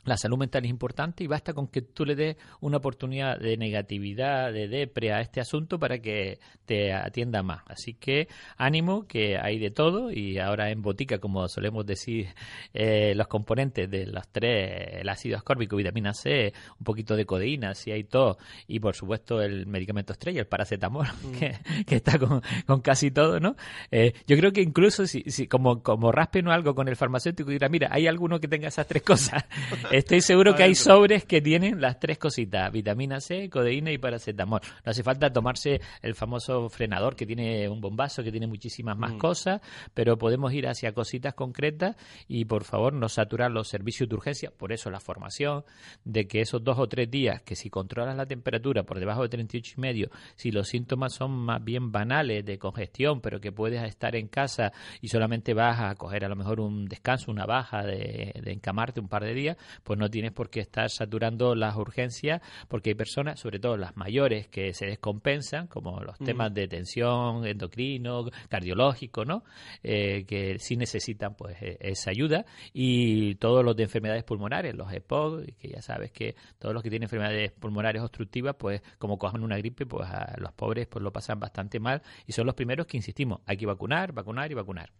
La 0.07 0.15
salud 0.15 0.37
mental 0.37 0.63
es 0.63 0.69
importante 0.69 1.25
y 1.25 1.27
basta 1.27 1.53
con 1.53 1.67
que 1.67 1.81
tú 1.81 2.05
le 2.05 2.15
des 2.15 2.37
una 2.61 2.77
oportunidad 2.77 3.37
de 3.37 3.57
negatividad, 3.57 4.53
de 4.53 4.69
depre 4.69 5.11
a 5.11 5.19
este 5.19 5.41
asunto 5.41 5.77
para 5.79 5.99
que 5.99 6.39
te 6.65 6.93
atienda 6.93 7.43
más. 7.43 7.61
Así 7.67 7.93
que 7.93 8.29
ánimo, 8.55 9.05
que 9.05 9.37
hay 9.37 9.59
de 9.59 9.69
todo 9.69 10.09
y 10.09 10.39
ahora 10.39 10.71
en 10.71 10.81
botica, 10.81 11.19
como 11.19 11.45
solemos 11.49 11.85
decir, 11.85 12.29
eh, 12.73 13.15
los 13.15 13.27
componentes 13.27 13.91
de 13.91 14.07
los 14.07 14.25
tres, 14.29 15.01
el 15.01 15.09
ácido 15.09 15.35
ascórbico, 15.35 15.75
vitamina 15.75 16.13
C, 16.13 16.53
un 16.79 16.85
poquito 16.85 17.17
de 17.17 17.25
codeína, 17.25 17.75
si 17.75 17.91
hay 17.91 18.05
todo, 18.05 18.37
y 18.65 18.79
por 18.79 18.95
supuesto 18.95 19.41
el 19.41 19.65
medicamento 19.65 20.13
estrella, 20.13 20.39
el 20.39 20.47
paracetamol, 20.47 21.05
mm. 21.05 21.83
que, 21.85 21.95
está 21.95 22.17
con, 22.17 22.41
casi 22.81 23.11
todo, 23.11 23.41
¿no? 23.41 23.57
Eh, 23.91 24.13
yo 24.25 24.37
creo 24.37 24.53
que 24.53 24.61
incluso 24.61 25.05
si, 25.05 25.23
si 25.23 25.47
como, 25.47 25.83
como 25.83 26.13
raspen 26.13 26.47
o 26.47 26.53
algo 26.53 26.75
con 26.75 26.87
el 26.87 26.95
farmacéutico 26.95 27.49
y 27.49 27.55
dirá, 27.55 27.67
mira, 27.67 27.89
hay 27.91 28.07
alguno 28.07 28.39
que 28.39 28.47
tenga 28.47 28.69
esas 28.69 28.87
tres 28.87 29.03
cosas. 29.03 29.43
Estoy 29.97 30.21
seguro 30.21 30.53
que 30.53 30.61
hay 30.61 30.75
sobres 30.75 31.25
que 31.25 31.41
tienen 31.41 31.81
las 31.81 31.99
tres 31.99 32.19
cositas, 32.19 32.71
vitamina 32.71 33.19
C, 33.19 33.49
codeína 33.49 33.91
y 33.91 33.97
paracetamol. 33.97 34.61
No 34.85 34.91
hace 34.91 35.01
falta 35.01 35.33
tomarse 35.33 35.81
el 36.03 36.13
famoso 36.13 36.69
frenador 36.69 37.15
que 37.15 37.25
tiene 37.25 37.67
un 37.67 37.81
bombazo, 37.81 38.21
que 38.21 38.29
tiene 38.29 38.45
muchísimas 38.45 38.95
más 38.95 39.13
mm. 39.13 39.17
cosas, 39.17 39.59
pero 39.95 40.15
podemos 40.15 40.53
ir 40.53 40.67
hacia 40.67 40.93
cositas 40.93 41.33
concretas 41.33 41.95
y 42.27 42.45
por 42.45 42.63
favor 42.63 42.93
no 42.93 43.09
saturar 43.09 43.49
los 43.49 43.69
servicios 43.69 44.07
de 44.07 44.13
urgencia, 44.13 44.51
por 44.55 44.71
eso 44.71 44.91
la 44.91 44.99
formación, 44.99 45.63
de 46.05 46.27
que 46.27 46.41
esos 46.41 46.63
dos 46.63 46.77
o 46.77 46.87
tres 46.87 47.09
días, 47.09 47.41
que 47.41 47.55
si 47.55 47.71
controlas 47.71 48.15
la 48.15 48.27
temperatura 48.27 48.83
por 48.83 48.99
debajo 48.99 49.23
de 49.23 49.29
38 49.29 49.73
y 49.77 49.81
medio, 49.81 50.11
si 50.35 50.51
los 50.51 50.67
síntomas 50.67 51.15
son 51.15 51.31
más 51.31 51.63
bien 51.63 51.91
banales 51.91 52.45
de 52.45 52.59
congestión, 52.59 53.19
pero 53.19 53.41
que 53.41 53.51
puedes 53.51 53.81
estar 53.81 54.15
en 54.15 54.27
casa 54.27 54.71
y 55.01 55.07
solamente 55.07 55.55
vas 55.55 55.79
a 55.79 55.95
coger 55.95 56.23
a 56.23 56.29
lo 56.29 56.35
mejor 56.35 56.59
un 56.59 56.85
descanso, 56.85 57.31
una 57.31 57.47
baja 57.47 57.83
de, 57.83 58.39
de 58.43 58.51
encamarte 58.51 58.99
un 58.99 59.07
par 59.07 59.23
de 59.23 59.33
días, 59.33 59.57
pues 59.87 59.97
no 59.97 60.09
tienes 60.09 60.33
por 60.33 60.49
qué 60.49 60.59
estar 60.59 60.89
saturando 60.89 61.55
las 61.55 61.77
urgencias, 61.77 62.41
porque 62.67 62.89
hay 62.89 62.95
personas, 62.95 63.39
sobre 63.39 63.57
todo 63.57 63.77
las 63.77 63.95
mayores, 63.95 64.49
que 64.49 64.73
se 64.73 64.85
descompensan, 64.85 65.67
como 65.67 66.01
los 66.01 66.17
temas 66.17 66.53
de 66.53 66.67
tensión, 66.67 67.45
endocrino, 67.45 68.25
cardiológico, 68.49 69.23
¿no? 69.23 69.45
Eh, 69.81 70.25
que 70.27 70.59
sí 70.59 70.75
necesitan 70.75 71.35
pues 71.35 71.55
e, 71.61 71.77
esa 71.79 72.11
ayuda 72.11 72.45
y 72.73 73.35
todos 73.35 73.63
los 73.63 73.77
de 73.77 73.83
enfermedades 73.83 74.25
pulmonares, 74.25 74.75
los 74.75 74.91
EPOC, 74.91 75.45
que 75.57 75.69
ya 75.69 75.81
sabes 75.81 76.11
que 76.11 76.35
todos 76.59 76.73
los 76.73 76.83
que 76.83 76.89
tienen 76.89 77.05
enfermedades 77.05 77.53
pulmonares 77.53 78.01
obstructivas, 78.01 78.57
pues 78.59 78.81
como 78.97 79.17
cojan 79.17 79.41
una 79.41 79.55
gripe, 79.55 79.85
pues 79.85 80.09
a 80.09 80.35
los 80.37 80.51
pobres 80.51 80.87
pues 80.87 81.01
lo 81.01 81.13
pasan 81.13 81.39
bastante 81.39 81.79
mal 81.79 82.01
y 82.25 82.33
son 82.33 82.45
los 82.45 82.55
primeros 82.55 82.87
que 82.87 82.97
insistimos, 82.97 83.39
hay 83.45 83.55
que 83.55 83.65
vacunar, 83.65 84.11
vacunar 84.11 84.51
y 84.51 84.53
vacunar. 84.53 84.91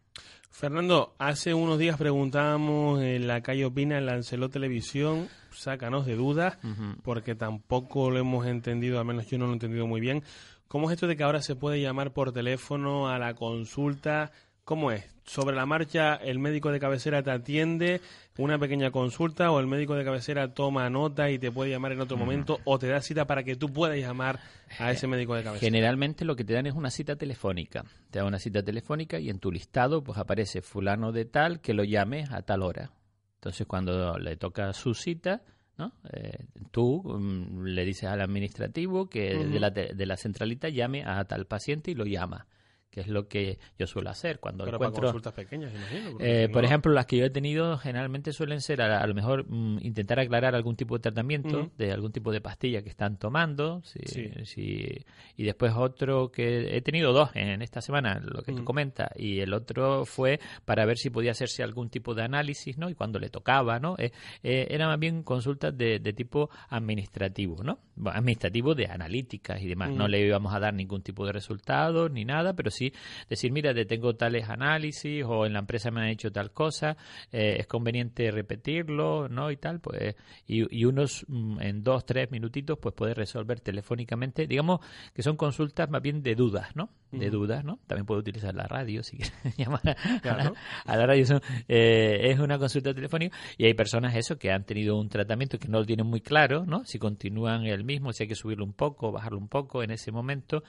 Fernando, 0.51 1.13
hace 1.19 1.53
unos 1.53 1.77
días 1.77 1.97
preguntábamos 1.97 3.01
en 3.03 3.27
la 3.27 3.41
calle 3.41 3.65
Opina, 3.65 3.99
en 3.99 4.07
Lancelot 4.07 4.51
Televisión, 4.51 5.29
sácanos 5.51 6.07
de 6.07 6.15
dudas, 6.15 6.57
porque 7.03 7.35
tampoco 7.35 8.09
lo 8.09 8.17
hemos 8.17 8.47
entendido, 8.47 8.99
al 8.99 9.05
menos 9.05 9.27
yo 9.27 9.37
no 9.37 9.45
lo 9.45 9.51
he 9.51 9.53
entendido 9.53 9.85
muy 9.85 10.01
bien. 10.01 10.23
¿Cómo 10.67 10.89
es 10.89 10.95
esto 10.95 11.05
de 11.05 11.15
que 11.15 11.23
ahora 11.23 11.43
se 11.43 11.55
puede 11.55 11.79
llamar 11.79 12.11
por 12.11 12.31
teléfono 12.31 13.07
a 13.07 13.19
la 13.19 13.35
consulta? 13.35 14.31
¿Cómo 14.63 14.91
es? 14.91 15.05
¿Sobre 15.23 15.55
la 15.55 15.65
marcha 15.65 16.15
el 16.15 16.39
médico 16.39 16.71
de 16.71 16.79
cabecera 16.79 17.21
te 17.21 17.31
atiende 17.31 18.01
una 18.37 18.57
pequeña 18.59 18.91
consulta 18.91 19.51
o 19.51 19.59
el 19.59 19.67
médico 19.67 19.95
de 19.95 20.03
cabecera 20.03 20.53
toma 20.53 20.89
nota 20.89 21.29
y 21.29 21.39
te 21.39 21.51
puede 21.51 21.71
llamar 21.71 21.91
en 21.91 22.01
otro 22.01 22.17
momento 22.17 22.59
o 22.65 22.77
te 22.77 22.87
da 22.87 23.01
cita 23.01 23.25
para 23.25 23.43
que 23.43 23.55
tú 23.55 23.69
puedas 23.69 23.97
llamar 23.97 24.39
a 24.79 24.91
ese 24.91 25.07
médico 25.07 25.35
de 25.35 25.43
cabecera? 25.43 25.65
Generalmente 25.65 26.25
lo 26.25 26.35
que 26.35 26.43
te 26.43 26.53
dan 26.53 26.67
es 26.67 26.73
una 26.73 26.89
cita 26.89 27.15
telefónica. 27.15 27.83
Te 28.11 28.19
dan 28.19 28.27
una 28.27 28.39
cita 28.39 28.63
telefónica 28.63 29.19
y 29.19 29.29
en 29.29 29.39
tu 29.39 29.51
listado 29.51 30.03
pues 30.03 30.17
aparece 30.17 30.61
fulano 30.61 31.11
de 31.11 31.25
tal 31.25 31.61
que 31.61 31.73
lo 31.73 31.83
llame 31.83 32.25
a 32.31 32.41
tal 32.41 32.63
hora. 32.63 32.91
Entonces 33.35 33.65
cuando 33.67 34.17
le 34.17 34.37
toca 34.37 34.73
su 34.73 34.93
cita, 34.93 35.41
¿no? 35.77 35.93
Eh, 36.11 36.45
tú 36.71 37.03
mm, 37.03 37.65
le 37.65 37.85
dices 37.85 38.05
al 38.09 38.21
administrativo 38.21 39.09
que 39.09 39.35
de, 39.35 39.59
la, 39.59 39.69
de 39.69 40.05
la 40.05 40.17
centralita 40.17 40.69
llame 40.69 41.03
a 41.05 41.23
tal 41.25 41.45
paciente 41.45 41.91
y 41.91 41.95
lo 41.95 42.05
llama 42.05 42.47
que 42.89 43.01
es 43.01 43.07
lo 43.07 43.27
que 43.27 43.59
yo 43.77 43.85
suelo 43.85 44.09
hacer 44.09 44.39
cuando 44.39 44.63
Pero 44.65 44.77
encuentro 44.77 45.01
para 45.01 45.11
consultas 45.11 45.33
pequeñas, 45.33 45.73
imagino. 45.73 46.17
eh, 46.19 46.49
por 46.49 46.63
ejemplo 46.65 46.91
las 46.93 47.05
que 47.05 47.17
yo 47.17 47.25
he 47.25 47.29
tenido 47.29 47.77
generalmente 47.77 48.31
suelen 48.33 48.61
ser 48.61 48.81
a, 48.81 49.01
a 49.01 49.07
lo 49.07 49.13
mejor 49.13 49.45
mm, 49.47 49.79
intentar 49.81 50.19
aclarar 50.19 50.55
algún 50.55 50.75
tipo 50.75 50.95
de 50.95 51.01
tratamiento 51.01 51.69
de 51.77 51.91
algún 51.91 52.11
tipo 52.11 52.31
de 52.31 52.41
pastilla 52.41 52.81
que 52.81 52.89
están 52.89 53.17
tomando 53.17 53.81
si, 53.83 53.99
Sí. 54.05 54.31
si- 54.45 55.05
y 55.35 55.43
después 55.43 55.73
otro 55.75 56.31
que 56.31 56.75
he 56.75 56.81
tenido 56.81 57.13
dos 57.13 57.29
en 57.35 57.61
esta 57.61 57.81
semana 57.81 58.19
lo 58.23 58.41
que 58.41 58.53
tú 58.53 58.63
comentas 58.63 59.09
y 59.15 59.39
el 59.41 59.53
otro 59.53 60.05
fue 60.05 60.39
para 60.65 60.85
ver 60.85 60.97
si 60.97 61.09
podía 61.09 61.31
hacerse 61.31 61.63
algún 61.63 61.89
tipo 61.89 62.15
de 62.15 62.23
análisis 62.23 62.77
no 62.77 62.89
y 62.89 62.95
cuando 62.95 63.19
le 63.19 63.29
tocaba 63.29 63.79
no 63.79 63.95
eh, 63.99 64.11
eh, 64.43 64.67
eran 64.71 64.87
más 64.89 64.99
bien 64.99 65.23
consultas 65.23 65.77
de, 65.77 65.99
de 65.99 66.13
tipo 66.13 66.49
administrativo 66.69 67.63
no 67.63 67.79
Bueno, 67.95 68.17
administrativo 68.17 68.73
de 68.75 68.87
analíticas 68.87 69.61
y 69.61 69.67
demás. 69.67 69.91
No 69.93 70.07
le 70.07 70.19
íbamos 70.25 70.53
a 70.53 70.59
dar 70.59 70.73
ningún 70.73 71.01
tipo 71.01 71.25
de 71.25 71.31
resultado 71.33 72.09
ni 72.09 72.25
nada 72.25 72.53
pero 72.55 72.71
sí 72.77 72.93
decir, 73.29 73.51
mira, 73.51 73.73
te 73.73 73.85
tengo 73.85 74.15
tales 74.15 74.47
análisis 74.49 75.23
o 75.25 75.45
en 75.45 75.53
la 75.53 75.59
empresa 75.59 75.91
me 75.91 76.01
han 76.01 76.07
hecho 76.09 76.31
tal 76.31 76.51
cosa, 76.51 76.95
eh, 77.31 77.57
es 77.59 77.67
conveniente 77.67 78.31
repetirlo, 78.31 79.27
¿no? 79.29 79.51
Y 79.51 79.57
tal, 79.57 79.79
pues, 79.79 80.15
y, 80.47 80.63
y 80.79 80.85
unos 80.85 81.25
mm, 81.27 81.61
en 81.61 81.83
dos, 81.83 82.05
tres 82.05 82.31
minutitos, 82.31 82.77
pues 82.79 82.93
puede 82.95 83.13
resolver 83.13 83.59
telefónicamente, 83.59 84.47
digamos 84.47 84.79
que 85.13 85.23
son 85.23 85.35
consultas 85.37 85.89
más 85.89 86.01
bien 86.01 86.21
de 86.23 86.35
dudas, 86.35 86.75
¿no? 86.75 86.89
De 87.09 87.29
dudas, 87.29 87.63
¿no? 87.63 87.79
También 87.87 88.05
puedo 88.05 88.19
utilizar 88.19 88.53
la 88.53 88.65
radio 88.67 89.01
si 89.01 89.15
quieres 89.15 89.33
llamar 89.57 89.81
a, 89.89 90.19
Claro. 90.19 90.53
a 90.85 90.97
la 90.97 91.05
radio. 91.05 91.25
son- 91.25 91.41
eh, 91.69 92.19
es 92.31 92.39
una 92.39 92.57
consulta 92.59 92.93
telefónica 92.93 93.35
y 93.57 93.63
hay 93.65 93.73
personas 93.73 94.13
eso 94.15 94.37
que 94.37 94.51
han 94.51 94.65
tenido 94.65 94.97
un 94.97 95.07
tratamiento 95.07 95.57
que 95.57 95.69
no 95.69 95.79
lo 95.79 95.85
tienen 95.85 96.05
muy 96.05 96.19
claro, 96.19 96.65
¿no? 96.65 96.83
Si 96.85 96.99
continúan 96.99 97.65
el 97.65 97.85
mismo, 97.85 98.11
si 98.11 98.23
hay 98.23 98.27
que 98.29 98.35
subirlo 98.35 98.65
un 98.65 98.73
poco, 98.73 99.13
bajarlo 99.13 99.37
un 99.37 99.47
poco 99.47 99.83
en 99.83 99.91
ese 99.91 100.11
momento. 100.11 100.63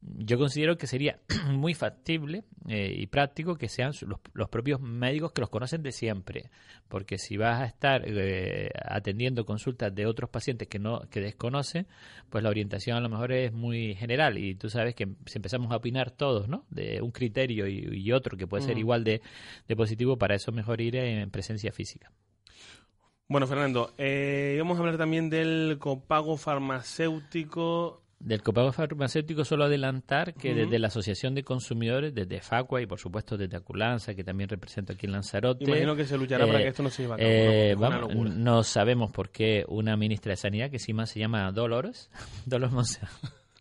Yo 0.00 0.38
considero 0.38 0.76
que 0.78 0.86
sería 0.86 1.18
muy 1.56 1.74
factible 1.74 2.44
eh, 2.68 2.94
y 2.96 3.06
práctico 3.06 3.56
que 3.56 3.68
sean 3.68 3.92
los, 4.02 4.20
los 4.32 4.48
propios 4.48 4.80
médicos 4.80 5.32
que 5.32 5.40
los 5.40 5.50
conocen 5.50 5.82
de 5.82 5.92
siempre, 5.92 6.50
porque 6.88 7.18
si 7.18 7.36
vas 7.36 7.62
a 7.62 7.66
estar 7.66 8.02
eh, 8.06 8.70
atendiendo 8.84 9.44
consultas 9.44 9.94
de 9.94 10.06
otros 10.06 10.30
pacientes 10.30 10.68
que 10.68 10.78
no 10.78 11.00
que 11.10 11.20
desconocen, 11.20 11.86
pues 12.30 12.42
la 12.44 12.50
orientación 12.50 12.96
a 12.96 13.00
lo 13.00 13.08
mejor 13.08 13.32
es 13.32 13.52
muy 13.52 13.94
general 13.94 14.38
y 14.38 14.54
tú 14.54 14.68
sabes 14.68 14.94
que 14.94 15.08
si 15.26 15.38
empezamos 15.38 15.72
a 15.72 15.76
opinar 15.76 16.10
todos, 16.10 16.48
¿no? 16.48 16.64
De 16.70 17.00
un 17.00 17.10
criterio 17.10 17.66
y, 17.66 17.88
y 17.92 18.12
otro 18.12 18.36
que 18.36 18.46
puede 18.46 18.64
ser 18.64 18.78
igual 18.78 19.04
de, 19.04 19.22
de 19.68 19.76
positivo, 19.76 20.16
para 20.16 20.34
eso 20.34 20.52
mejor 20.52 20.80
ir 20.80 20.96
en 20.96 21.30
presencia 21.30 21.72
física. 21.72 22.12
Bueno, 23.32 23.46
Fernando, 23.46 23.94
eh, 23.96 24.56
vamos 24.58 24.76
a 24.76 24.80
hablar 24.80 24.98
también 24.98 25.30
del 25.30 25.78
copago 25.78 26.36
farmacéutico. 26.36 28.01
Del 28.24 28.40
copago 28.42 28.70
farmacéutico 28.72 29.44
solo 29.44 29.64
adelantar 29.64 30.34
que 30.34 30.52
Ujú. 30.52 30.60
desde 30.60 30.78
la 30.78 30.86
Asociación 30.86 31.34
de 31.34 31.42
Consumidores, 31.42 32.14
desde 32.14 32.40
Facua 32.40 32.80
y 32.80 32.86
por 32.86 33.00
supuesto 33.00 33.36
desde 33.36 33.56
Aculanza, 33.56 34.14
que 34.14 34.22
también 34.22 34.48
represento 34.48 34.92
aquí 34.92 35.06
en 35.06 35.12
Lanzarote, 35.12 35.64
Imagino 35.64 35.96
que 35.96 36.04
se 36.04 36.16
luchará 36.16 36.46
para 36.46 36.60
eh, 36.60 36.62
que 36.62 36.68
esto 36.68 36.82
no 36.84 36.90
se 36.90 37.02
lleve 37.02 37.14
a 37.14 37.16
cabo. 37.16 37.28
eh, 37.28 37.74
vamos, 37.76 38.14
no 38.36 38.62
sabemos 38.62 39.10
por 39.10 39.30
qué 39.30 39.64
una 39.66 39.96
ministra 39.96 40.30
de 40.30 40.36
Sanidad, 40.36 40.70
que 40.70 40.76
encima 40.76 41.06
se 41.06 41.18
llama 41.18 41.50
Dolores, 41.50 42.10
Dolores 42.46 42.72
Monserrat, 42.72 43.10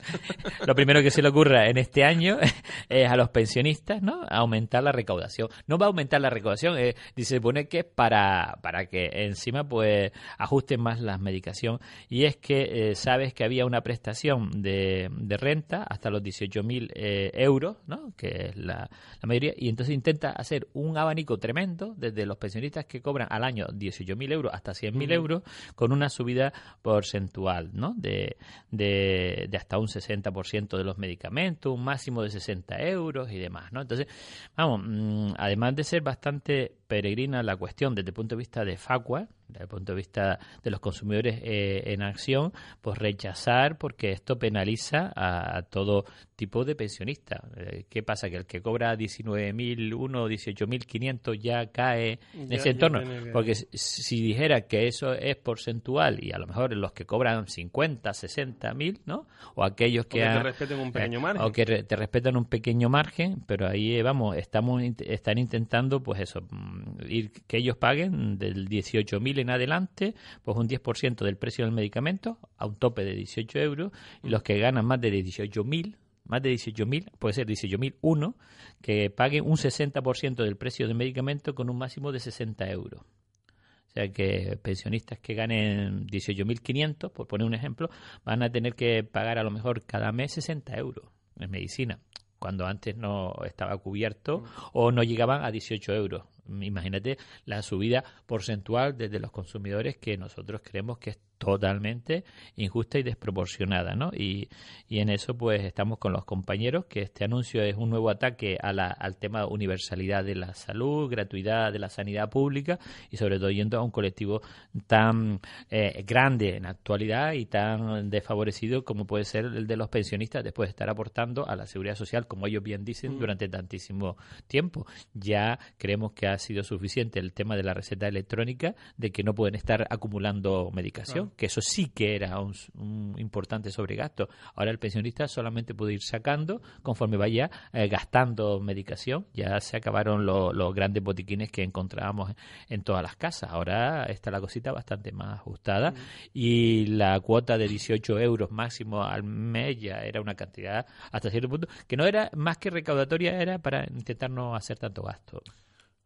lo 0.65 0.75
primero 0.75 1.01
que 1.01 1.11
se 1.11 1.21
le 1.21 1.29
ocurra 1.29 1.69
en 1.69 1.77
este 1.77 2.03
año 2.03 2.37
es 2.89 3.09
a 3.09 3.15
los 3.15 3.29
pensionistas, 3.29 4.01
¿no? 4.01 4.23
Aumentar 4.29 4.83
la 4.83 4.91
recaudación. 4.91 5.49
No 5.67 5.77
va 5.77 5.85
a 5.85 5.89
aumentar 5.89 6.21
la 6.21 6.29
recaudación, 6.29 6.77
eh, 6.77 6.95
dice, 7.15 7.37
supone 7.37 7.67
que 7.67 7.79
es 7.79 7.85
para, 7.85 8.59
para 8.61 8.85
que 8.85 9.09
encima 9.11 9.67
pues 9.67 10.11
ajusten 10.37 10.81
más 10.81 11.01
las 11.01 11.19
medicación. 11.19 11.79
Y 12.09 12.25
es 12.25 12.37
que 12.37 12.91
eh, 12.91 12.95
sabes 12.95 13.33
que 13.33 13.43
había 13.43 13.65
una 13.65 13.81
prestación 13.81 14.61
de, 14.61 15.09
de 15.11 15.37
renta 15.37 15.83
hasta 15.83 16.09
los 16.09 16.21
18.000 16.21 16.91
eh, 16.93 17.31
euros, 17.33 17.77
¿no? 17.87 18.13
Que 18.15 18.49
es 18.49 18.55
la, 18.55 18.89
la 19.21 19.27
mayoría. 19.27 19.53
Y 19.57 19.69
entonces 19.69 19.93
intenta 19.93 20.31
hacer 20.31 20.67
un 20.73 20.97
abanico 20.97 21.37
tremendo 21.37 21.93
desde 21.97 22.25
los 22.25 22.37
pensionistas 22.37 22.85
que 22.85 23.01
cobran 23.01 23.27
al 23.31 23.43
año 23.43 23.67
18.000 23.67 24.31
euros 24.31 24.53
hasta 24.53 24.71
100.000 24.73 25.03
Ujú. 25.03 25.13
euros 25.13 25.43
con 25.75 25.91
una 25.91 26.09
subida 26.09 26.53
porcentual, 26.81 27.69
¿no? 27.73 27.93
De, 27.97 28.37
de, 28.71 29.47
de 29.49 29.57
hasta 29.57 29.77
un 29.77 29.87
60% 29.93 30.77
de 30.77 30.83
los 30.83 30.97
medicamentos, 30.97 31.73
un 31.73 31.83
máximo 31.83 32.23
de 32.23 32.29
60 32.29 32.81
euros 32.81 33.31
y 33.31 33.37
demás, 33.37 33.71
¿no? 33.71 33.81
Entonces, 33.81 34.07
vamos, 34.55 34.81
mm, 34.83 35.33
además 35.37 35.75
de 35.75 35.83
ser 35.83 36.01
bastante 36.01 36.75
peregrina 36.87 37.43
la 37.43 37.55
cuestión 37.55 37.95
desde 37.95 38.09
el 38.09 38.13
punto 38.13 38.35
de 38.35 38.39
vista 38.39 38.65
de 38.65 38.77
Facua, 38.77 39.27
desde 39.51 39.63
el 39.63 39.69
punto 39.69 39.91
de 39.93 39.97
vista 39.97 40.39
de 40.63 40.71
los 40.71 40.79
consumidores 40.79 41.39
eh, 41.43 41.83
en 41.93 42.01
acción, 42.01 42.51
pues 42.81 42.97
rechazar 42.97 43.77
porque 43.77 44.11
esto 44.11 44.37
penaliza 44.39 45.11
a, 45.15 45.57
a 45.57 45.61
todo 45.63 46.05
tipo 46.35 46.65
de 46.65 46.75
pensionista. 46.75 47.43
Eh, 47.55 47.85
¿Qué 47.89 48.01
pasa? 48.03 48.29
Que 48.29 48.37
el 48.37 48.45
que 48.45 48.61
cobra 48.61 48.95
19.000, 48.97 49.93
uno 49.93 50.27
18.500 50.27 51.39
ya 51.39 51.67
cae 51.67 52.19
en 52.33 52.47
Ya- 52.49 52.55
ese 52.55 52.65
ya 52.65 52.71
entorno. 52.71 53.01
Porque 53.31 53.55
si, 53.55 53.67
si 53.73 54.21
dijera 54.21 54.61
que 54.61 54.87
eso 54.87 55.13
es 55.13 55.35
porcentual 55.35 56.23
y 56.23 56.31
a 56.31 56.37
lo 56.39 56.47
mejor 56.47 56.75
los 56.75 56.91
que 56.93 57.05
cobran 57.05 57.47
50, 57.47 58.13
60 58.13 58.73
mil, 58.73 59.01
¿no? 59.05 59.27
O 59.55 59.63
aquellos 59.63 60.05
O 60.05 60.09
que, 60.09 60.19
te 60.19 60.39
respeten 60.43 60.79
un 60.79 60.91
pequeño 60.91 61.19
margen. 61.21 61.41
o 61.43 61.51
que 61.51 61.65
re- 61.65 61.83
te 61.83 61.95
respetan 61.95 62.35
un 62.37 62.45
pequeño 62.45 62.89
margen, 62.89 63.43
pero 63.45 63.67
ahí 63.67 63.95
eh, 63.95 64.03
vamos, 64.03 64.35
estamos 64.37 64.81
están 64.99 65.37
intentando 65.37 66.01
pues 66.01 66.19
eso, 66.21 66.41
mm, 66.49 67.01
ir 67.07 67.31
que 67.47 67.57
ellos 67.57 67.77
paguen 67.77 68.37
del 68.37 68.67
18.000 68.67 69.39
en 69.41 69.49
adelante, 69.49 70.15
pues 70.43 70.57
un 70.57 70.67
10% 70.67 71.23
del 71.23 71.37
precio 71.37 71.65
del 71.65 71.73
medicamento 71.73 72.39
a 72.57 72.65
un 72.65 72.75
tope 72.75 73.03
de 73.03 73.15
18 73.15 73.59
euros 73.59 73.91
y 74.23 74.29
los 74.29 74.43
que 74.43 74.57
ganan 74.59 74.85
más 74.85 75.01
de 75.01 75.11
18.000 75.11 75.97
más 76.25 76.41
de 76.41 76.53
18.000, 76.53 77.11
puede 77.19 77.33
ser 77.33 77.47
18.001, 77.47 78.35
que 78.81 79.09
paguen 79.09 79.43
un 79.45 79.57
60% 79.57 80.35
del 80.35 80.55
precio 80.55 80.87
del 80.87 80.95
medicamento 80.95 81.53
con 81.55 81.69
un 81.69 81.77
máximo 81.77 82.11
de 82.13 82.21
60 82.21 82.69
euros. 82.69 83.01
O 83.01 83.93
sea 83.93 84.07
que 84.13 84.57
pensionistas 84.61 85.19
que 85.19 85.33
ganen 85.33 86.07
18.500, 86.07 87.11
por 87.11 87.27
poner 87.27 87.45
un 87.45 87.53
ejemplo, 87.53 87.89
van 88.23 88.41
a 88.43 88.49
tener 88.49 88.75
que 88.75 89.03
pagar 89.03 89.37
a 89.37 89.43
lo 89.43 89.51
mejor 89.51 89.83
cada 89.83 90.13
mes 90.13 90.31
60 90.31 90.77
euros 90.77 91.05
en 91.37 91.51
medicina, 91.51 91.99
cuando 92.39 92.65
antes 92.65 92.95
no 92.95 93.33
estaba 93.45 93.77
cubierto 93.79 94.45
o 94.71 94.93
no 94.93 95.03
llegaban 95.03 95.43
a 95.43 95.51
18 95.51 95.93
euros. 95.93 96.23
Imagínate 96.61 97.17
la 97.45 97.61
subida 97.61 98.03
porcentual 98.25 98.97
desde 98.97 99.19
los 99.19 99.31
consumidores 99.31 99.97
que 99.97 100.17
nosotros 100.17 100.61
creemos 100.63 100.97
que 100.97 101.11
es 101.11 101.19
totalmente 101.37 102.23
injusta 102.55 102.99
y 102.99 103.03
desproporcionada, 103.03 103.95
¿no? 103.95 104.11
Y, 104.13 104.47
y 104.87 104.99
en 104.99 105.09
eso 105.09 105.35
pues 105.35 105.63
estamos 105.63 105.97
con 105.97 106.13
los 106.13 106.23
compañeros 106.23 106.85
que 106.85 107.01
este 107.01 107.23
anuncio 107.25 107.63
es 107.63 107.75
un 107.75 107.89
nuevo 107.89 108.11
ataque 108.11 108.59
a 108.61 108.71
la, 108.73 108.87
al 108.87 109.17
tema 109.17 109.39
de 109.39 109.45
universalidad 109.47 110.23
de 110.23 110.35
la 110.35 110.53
salud, 110.53 111.09
gratuidad 111.09 111.73
de 111.73 111.79
la 111.79 111.89
sanidad 111.89 112.29
pública 112.29 112.77
y 113.09 113.17
sobre 113.17 113.39
todo 113.39 113.49
yendo 113.49 113.79
a 113.79 113.83
un 113.83 113.89
colectivo 113.89 114.41
tan 114.85 115.39
eh, 115.71 116.03
grande 116.05 116.57
en 116.57 116.63
la 116.63 116.69
actualidad 116.69 117.33
y 117.33 117.47
tan 117.47 118.11
desfavorecido 118.11 118.85
como 118.85 119.07
puede 119.07 119.25
ser 119.25 119.45
el 119.45 119.65
de 119.65 119.77
los 119.77 119.89
pensionistas 119.89 120.43
después 120.43 120.67
de 120.67 120.71
estar 120.71 120.91
aportando 120.91 121.47
a 121.47 121.55
la 121.55 121.65
seguridad 121.65 121.95
social, 121.95 122.27
como 122.27 122.45
ellos 122.45 122.61
bien 122.61 122.85
dicen, 122.85 123.01
Mm. 123.15 123.19
durante 123.19 123.49
tantísimo 123.49 124.17
tiempo. 124.47 124.85
Ya 125.13 125.59
creemos 125.77 126.13
que 126.13 126.27
ha 126.27 126.37
sido 126.41 126.63
suficiente 126.63 127.19
el 127.19 127.33
tema 127.33 127.55
de 127.55 127.63
la 127.63 127.73
receta 127.73 128.07
electrónica, 128.07 128.75
de 128.97 129.11
que 129.11 129.23
no 129.23 129.33
pueden 129.33 129.55
estar 129.55 129.87
acumulando 129.89 130.69
medicación, 130.73 131.31
que 131.37 131.45
eso 131.45 131.61
sí 131.61 131.87
que 131.87 132.15
era 132.15 132.39
un, 132.39 133.15
importante 133.17 133.71
sobregasto. 133.71 134.29
Ahora 134.55 134.71
el 134.71 134.79
pensionista 134.79 135.27
solamente 135.27 135.73
puede 135.73 135.93
ir 135.93 136.01
sacando 136.01 136.61
conforme 136.81 137.17
vaya 137.17 137.49
eh, 137.73 137.87
gastando 137.87 138.59
medicación. 138.59 139.27
Ya 139.33 139.59
se 139.59 139.77
acabaron 139.77 140.25
los 140.25 140.75
grandes 140.75 141.03
botiquines 141.03 141.51
que 141.51 141.63
encontrábamos 141.63 142.33
en 142.69 142.83
todas 142.83 143.03
las 143.03 143.15
casas. 143.15 143.51
Ahora 143.51 144.05
está 144.05 144.31
la 144.31 144.41
cosita 144.41 144.71
bastante 144.71 145.11
más 145.11 145.39
ajustada 145.39 145.93
y 146.33 146.85
la 146.87 147.19
cuota 147.19 147.57
de 147.57 147.67
18 147.67 148.19
euros 148.19 148.51
máximo 148.51 149.03
al 149.03 149.23
mes 149.23 149.79
ya 149.79 150.01
era 150.03 150.21
una 150.21 150.35
cantidad 150.35 150.85
hasta 151.11 151.29
cierto 151.29 151.49
punto 151.49 151.67
que 151.87 151.97
no 151.97 152.05
era 152.05 152.29
más 152.35 152.57
que 152.57 152.69
recaudatoria, 152.69 153.41
era 153.41 153.59
para 153.59 153.85
intentar 153.85 154.29
no 154.29 154.55
hacer 154.55 154.77
tanto 154.77 155.03
gasto. 155.03 155.41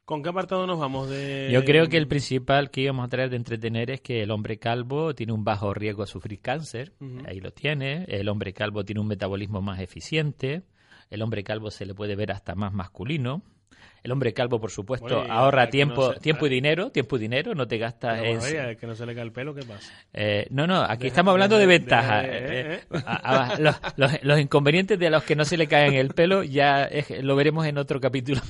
¿Con 0.05 0.21
qué 0.21 0.29
apartado 0.29 0.67
nos 0.67 0.79
vamos 0.79 1.09
de...? 1.09 1.49
Yo 1.51 1.65
creo 1.65 1.89
que 1.89 1.97
el 1.97 2.07
principal 2.07 2.69
que 2.69 2.81
íbamos 2.81 3.05
a 3.05 3.09
traer 3.09 3.31
de 3.31 3.37
entretener 3.37 3.89
es 3.89 4.01
que 4.01 4.21
el 4.21 4.29
hombre 4.29 4.59
calvo 4.59 5.15
tiene 5.15 5.33
un 5.33 5.43
bajo 5.43 5.73
riesgo 5.73 6.03
a 6.03 6.07
sufrir 6.07 6.41
cáncer, 6.41 6.93
ahí 7.25 7.39
lo 7.39 7.51
tiene, 7.51 8.05
el 8.07 8.29
hombre 8.29 8.53
calvo 8.53 8.85
tiene 8.85 9.01
un 9.01 9.07
metabolismo 9.07 9.63
más 9.63 9.79
eficiente, 9.79 10.61
el 11.09 11.23
hombre 11.23 11.43
calvo 11.43 11.71
se 11.71 11.87
le 11.87 11.95
puede 11.95 12.15
ver 12.15 12.31
hasta 12.31 12.53
más 12.53 12.71
masculino, 12.71 13.41
el 14.05 14.11
hombre 14.11 14.33
calvo, 14.33 14.59
por 14.59 14.69
supuesto, 14.69 15.25
ahorra 15.27 15.67
tiempo 15.67 16.13
tiempo 16.13 16.45
y 16.45 16.49
dinero, 16.49 16.91
tiempo 16.91 17.17
y 17.17 17.19
dinero, 17.19 17.55
no 17.55 17.67
te 17.67 17.79
gastas 17.79 18.21
en... 18.21 18.39
que 18.77 18.85
no 18.85 18.93
se 18.93 19.03
le 19.03 19.15
cae 19.15 19.23
el 19.23 19.31
pelo, 19.31 19.55
¿qué 19.55 19.63
pasa? 19.63 19.91
Eh, 20.13 20.45
no, 20.51 20.67
no, 20.67 20.83
aquí 20.83 21.07
estamos 21.07 21.31
hablando 21.31 21.57
de, 21.57 21.65
ventajas. 21.65 22.23
Eh, 22.27 22.81
eh, 22.83 24.19
los, 24.21 24.39
inconvenientes 24.39 24.99
de 24.99 25.09
los 25.09 25.23
que 25.23 25.35
no 25.35 25.43
se 25.43 25.57
le 25.57 25.65
caen 25.65 25.95
el 25.95 26.09
pelo 26.09 26.43
ya 26.43 26.87
lo 27.21 27.35
veremos 27.35 27.65
en 27.65 27.79
otro 27.79 27.99
capítulo. 27.99 28.41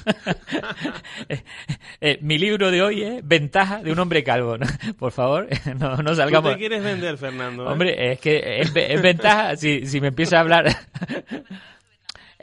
mi 2.19 2.37
libro 2.37 2.69
de 2.69 2.81
hoy 2.81 3.03
es 3.03 3.25
Ventaja 3.25 3.81
de 3.81 3.93
un 3.93 3.99
hombre 3.99 4.25
calvo. 4.25 4.57
Por 4.99 5.13
favor, 5.13 5.47
no, 5.79 5.95
no 5.97 6.15
salgamos... 6.15 6.51
¿Tú 6.51 6.55
te 6.55 6.59
quieres 6.59 6.83
vender, 6.83 7.17
Fernando? 7.17 7.65
Hombre, 7.65 8.11
es 8.11 8.19
que 8.19 8.59
es, 8.59 8.73
ventaja, 8.73 9.55
si, 9.55 9.85
si 9.85 10.01
me 10.01 10.09
empieza 10.09 10.37
a 10.37 10.41
hablar... 10.41 10.65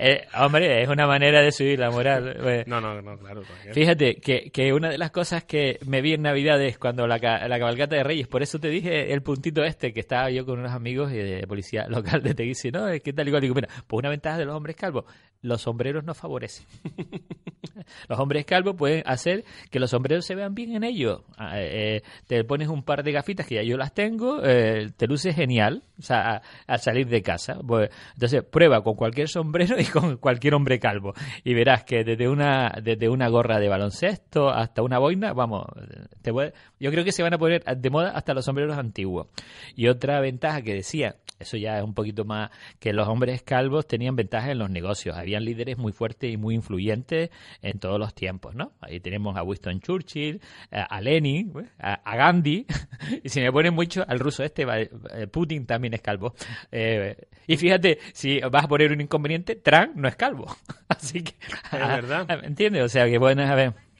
Eh, 0.04 0.26
hombre, 0.36 0.82
es 0.82 0.88
una 0.88 1.06
manera 1.06 1.40
de 1.40 1.52
subir 1.52 1.78
la 1.78 1.90
moral. 1.90 2.64
no, 2.66 2.80
no, 2.80 3.00
no, 3.00 3.16
claro. 3.18 3.42
Fíjate 3.72 4.16
que, 4.16 4.50
que, 4.50 4.72
una 4.72 4.90
de 4.90 4.98
las 4.98 5.12
cosas 5.12 5.44
que 5.44 5.78
me 5.86 6.00
vi 6.00 6.14
en 6.14 6.22
Navidades 6.22 6.76
cuando 6.76 7.06
la, 7.06 7.18
la 7.18 7.58
cabalgata 7.58 7.94
de 7.94 8.02
Reyes, 8.02 8.26
por 8.26 8.42
eso 8.42 8.58
te 8.58 8.68
dije 8.68 9.12
el 9.12 9.22
puntito 9.22 9.62
este, 9.62 9.92
que 9.92 10.00
estaba 10.00 10.28
yo 10.30 10.44
con 10.44 10.58
unos 10.58 10.72
amigos 10.72 11.12
de 11.12 11.46
policía 11.46 11.86
local 11.88 12.20
de 12.20 12.34
Teguise, 12.34 12.72
¿no? 12.72 12.86
¿Qué 13.02 13.12
tal? 13.12 13.28
Igual 13.28 13.42
digo, 13.42 13.54
mira, 13.54 13.68
pues 13.86 13.98
una 13.98 14.10
ventaja 14.10 14.38
de 14.38 14.44
los 14.44 14.56
hombres 14.56 14.74
calvos, 14.74 15.04
los 15.42 15.62
sombreros 15.62 16.04
no 16.04 16.14
favorecen. 16.14 16.66
los 18.08 18.18
hombres 18.18 18.44
calvos 18.46 18.76
pueden 18.76 19.02
hacer 19.06 19.44
que 19.70 19.80
los 19.80 19.90
sombreros 19.90 20.24
se 20.24 20.34
vean 20.34 20.54
bien 20.54 20.74
en 20.74 20.84
ellos. 20.84 21.22
Ah, 21.36 21.60
eh, 21.60 21.96
eh, 21.96 22.02
te 22.26 22.44
pones 22.44 22.68
un 22.68 22.82
par 22.82 23.02
de 23.02 23.12
gafitas 23.12 23.46
que 23.46 23.56
ya 23.56 23.62
yo 23.62 23.76
las 23.76 23.92
tengo, 23.92 24.40
te 24.40 25.06
luce 25.06 25.32
genial, 25.32 25.82
o 25.98 26.02
sea, 26.02 26.42
al 26.66 26.80
salir 26.80 27.08
de 27.08 27.22
casa. 27.22 27.58
Pues, 27.66 27.90
entonces, 28.14 28.42
prueba 28.44 28.82
con 28.82 28.94
cualquier 28.94 29.28
sombrero 29.28 29.76
con 29.92 30.16
cualquier 30.16 30.54
hombre 30.54 30.78
calvo. 30.78 31.14
Y 31.44 31.54
verás 31.54 31.84
que 31.84 32.04
desde 32.04 32.28
una, 32.28 32.72
desde 32.82 33.08
una 33.08 33.28
gorra 33.28 33.58
de 33.58 33.68
baloncesto 33.68 34.48
hasta 34.48 34.82
una 34.82 34.98
boina, 34.98 35.32
vamos, 35.32 35.66
te 36.22 36.32
yo 36.80 36.90
creo 36.90 37.04
que 37.04 37.12
se 37.12 37.22
van 37.22 37.34
a 37.34 37.38
poner 37.38 37.62
de 37.64 37.90
moda 37.90 38.10
hasta 38.10 38.34
los 38.34 38.44
sombreros 38.44 38.78
antiguos. 38.78 39.28
Y 39.74 39.88
otra 39.88 40.20
ventaja 40.20 40.62
que 40.62 40.74
decía, 40.74 41.16
eso 41.42 41.56
ya 41.56 41.78
es 41.78 41.84
un 41.84 41.94
poquito 41.94 42.24
más 42.24 42.50
que 42.78 42.92
los 42.92 43.06
hombres 43.08 43.42
calvos 43.42 43.86
tenían 43.86 44.16
ventajas 44.16 44.50
en 44.50 44.58
los 44.58 44.70
negocios. 44.70 45.16
Habían 45.16 45.44
líderes 45.44 45.78
muy 45.78 45.92
fuertes 45.92 46.32
y 46.32 46.36
muy 46.36 46.54
influyentes 46.54 47.30
en 47.60 47.78
todos 47.78 47.98
los 47.98 48.14
tiempos, 48.14 48.54
¿no? 48.54 48.72
Ahí 48.80 49.00
tenemos 49.00 49.36
a 49.36 49.42
Winston 49.42 49.80
Churchill, 49.80 50.40
a 50.70 51.00
Lenin, 51.00 51.52
a, 51.78 52.16
Gandhi, 52.16 52.66
y 53.24 53.28
si 53.28 53.40
me 53.40 53.52
ponen 53.52 53.74
mucho, 53.74 54.04
al 54.06 54.18
ruso 54.18 54.42
este, 54.42 54.62
eh, 54.62 55.26
Putin 55.26 55.66
también 55.66 55.94
es 55.94 56.00
calvo. 56.00 56.34
Eh, 56.70 57.16
y 57.46 57.56
fíjate, 57.56 57.98
si 58.12 58.40
vas 58.40 58.64
a 58.64 58.68
poner 58.68 58.92
un 58.92 59.00
inconveniente, 59.00 59.56
Trump 59.56 59.94
no 59.94 60.08
es 60.08 60.16
calvo. 60.16 60.46
Así 60.88 61.22
que... 61.22 61.34
Es 61.72 61.78
verdad. 61.78 62.44
¿Entiendes? 62.44 62.84
O 62.84 62.88
sea 62.88 63.06
que, 63.06 63.18
bueno, 63.18 63.42
a 63.42 63.54
ver... 63.54 63.91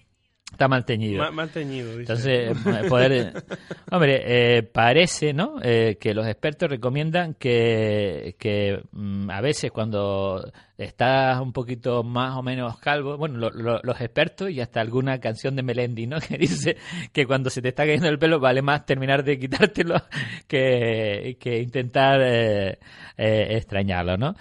Está 0.52 0.68
mal 0.68 0.85
teñido. 0.85 1.32
Mal, 1.32 1.50
teñido, 1.50 1.97
dice. 1.97 2.12
Entonces, 2.12 2.88
poder... 2.88 3.42
hombre, 3.90 4.23
eh, 4.25 4.62
parece, 4.62 5.32
¿no? 5.32 5.56
Eh, 5.62 5.97
que 6.00 6.14
los 6.14 6.26
expertos 6.26 6.71
recomiendan 6.71 7.35
que, 7.35 8.37
que 8.38 8.82
mm, 8.92 9.30
a 9.30 9.40
veces 9.40 9.73
cuando 9.73 10.44
estás 10.85 11.40
un 11.40 11.52
poquito 11.52 12.02
más 12.02 12.37
o 12.37 12.42
menos 12.42 12.78
calvo, 12.78 13.16
bueno, 13.16 13.50
los 13.50 14.00
expertos 14.00 14.50
y 14.50 14.61
hasta 14.61 14.80
alguna 14.80 15.18
canción 15.21 15.56
de 15.56 15.62
Melendi, 15.62 16.06
¿no? 16.06 16.18
Que 16.32 16.38
dice 16.38 16.76
que 17.12 17.26
cuando 17.26 17.50
se 17.50 17.61
te 17.61 17.68
está 17.68 17.85
cayendo 17.85 18.09
el 18.09 18.18
pelo 18.18 18.40
vale 18.40 18.62
más 18.62 18.87
terminar 18.87 19.25
de 19.25 19.38
quitártelo 19.38 19.97
que, 20.47 21.37
que 21.38 21.59
intentar 21.61 22.21
eh, 22.23 22.78
eh, 23.18 23.47
extrañarlo, 23.50 24.16
¿no? 24.16 24.35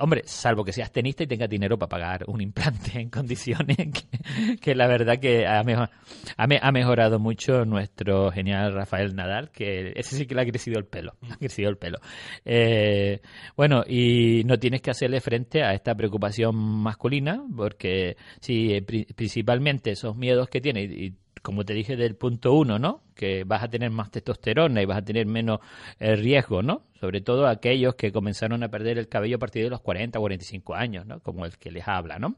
hombre, 0.00 0.22
salvo 0.26 0.64
que 0.64 0.72
seas 0.72 0.92
tenista 0.92 1.22
y 1.22 1.26
tengas 1.26 1.48
dinero 1.48 1.78
para 1.78 1.88
pagar 1.88 2.24
un 2.26 2.40
implante 2.40 3.00
en 3.00 3.08
condiciones 3.08 3.76
que, 4.60 4.74
la 4.74 4.86
verdad 4.86 5.18
que 5.18 5.46
ha, 5.58 5.90
ha, 6.36 6.72
mejorado 6.72 7.18
mucho 7.18 7.64
nuestro 7.64 8.30
genial 8.30 8.74
Rafael 8.74 9.14
Nadal, 9.14 9.50
que 9.50 9.92
ese 9.96 10.16
sí 10.16 10.26
que 10.26 10.34
le 10.34 10.42
ha 10.42 10.46
crecido 10.46 10.78
el 10.78 10.84
pelo, 10.84 11.14
ha 11.30 11.36
crecido 11.36 11.70
el 11.70 11.76
pelo. 11.76 11.98
Eh, 12.44 13.20
bueno, 13.56 13.84
y 13.86 14.42
no 14.44 14.58
tienes 14.58 14.82
que 14.82 14.90
hacerle 14.90 15.20
frente 15.20 15.62
a 15.62 15.74
esta 15.74 15.94
preocupación 15.94 16.54
masculina, 16.56 17.42
porque 17.56 18.16
si 18.40 18.74
eh, 18.74 18.82
principalmente 18.82 19.90
esos 19.92 20.16
miedos 20.16 20.48
que 20.48 20.60
tiene, 20.60 20.84
y, 20.84 21.14
como 21.42 21.64
te 21.64 21.74
dije 21.74 21.96
del 21.96 22.16
punto 22.16 22.52
uno, 22.52 22.78
¿no? 22.78 23.02
Que 23.14 23.44
vas 23.44 23.62
a 23.62 23.68
tener 23.68 23.90
más 23.90 24.10
testosterona 24.10 24.82
y 24.82 24.86
vas 24.86 24.98
a 24.98 25.02
tener 25.02 25.26
menos 25.26 25.60
eh, 25.98 26.16
riesgo, 26.16 26.62
¿no? 26.62 26.82
sobre 27.00 27.20
todo 27.20 27.46
aquellos 27.46 27.94
que 27.94 28.12
comenzaron 28.12 28.62
a 28.62 28.68
perder 28.68 28.98
el 28.98 29.08
cabello 29.08 29.36
a 29.36 29.38
partir 29.38 29.62
de 29.62 29.70
los 29.70 29.80
40 29.80 30.18
o 30.18 30.22
45 30.22 30.74
años, 30.74 31.06
¿no? 31.06 31.20
como 31.20 31.44
el 31.44 31.56
que 31.56 31.70
les 31.70 31.86
habla. 31.86 32.18
¿no? 32.18 32.36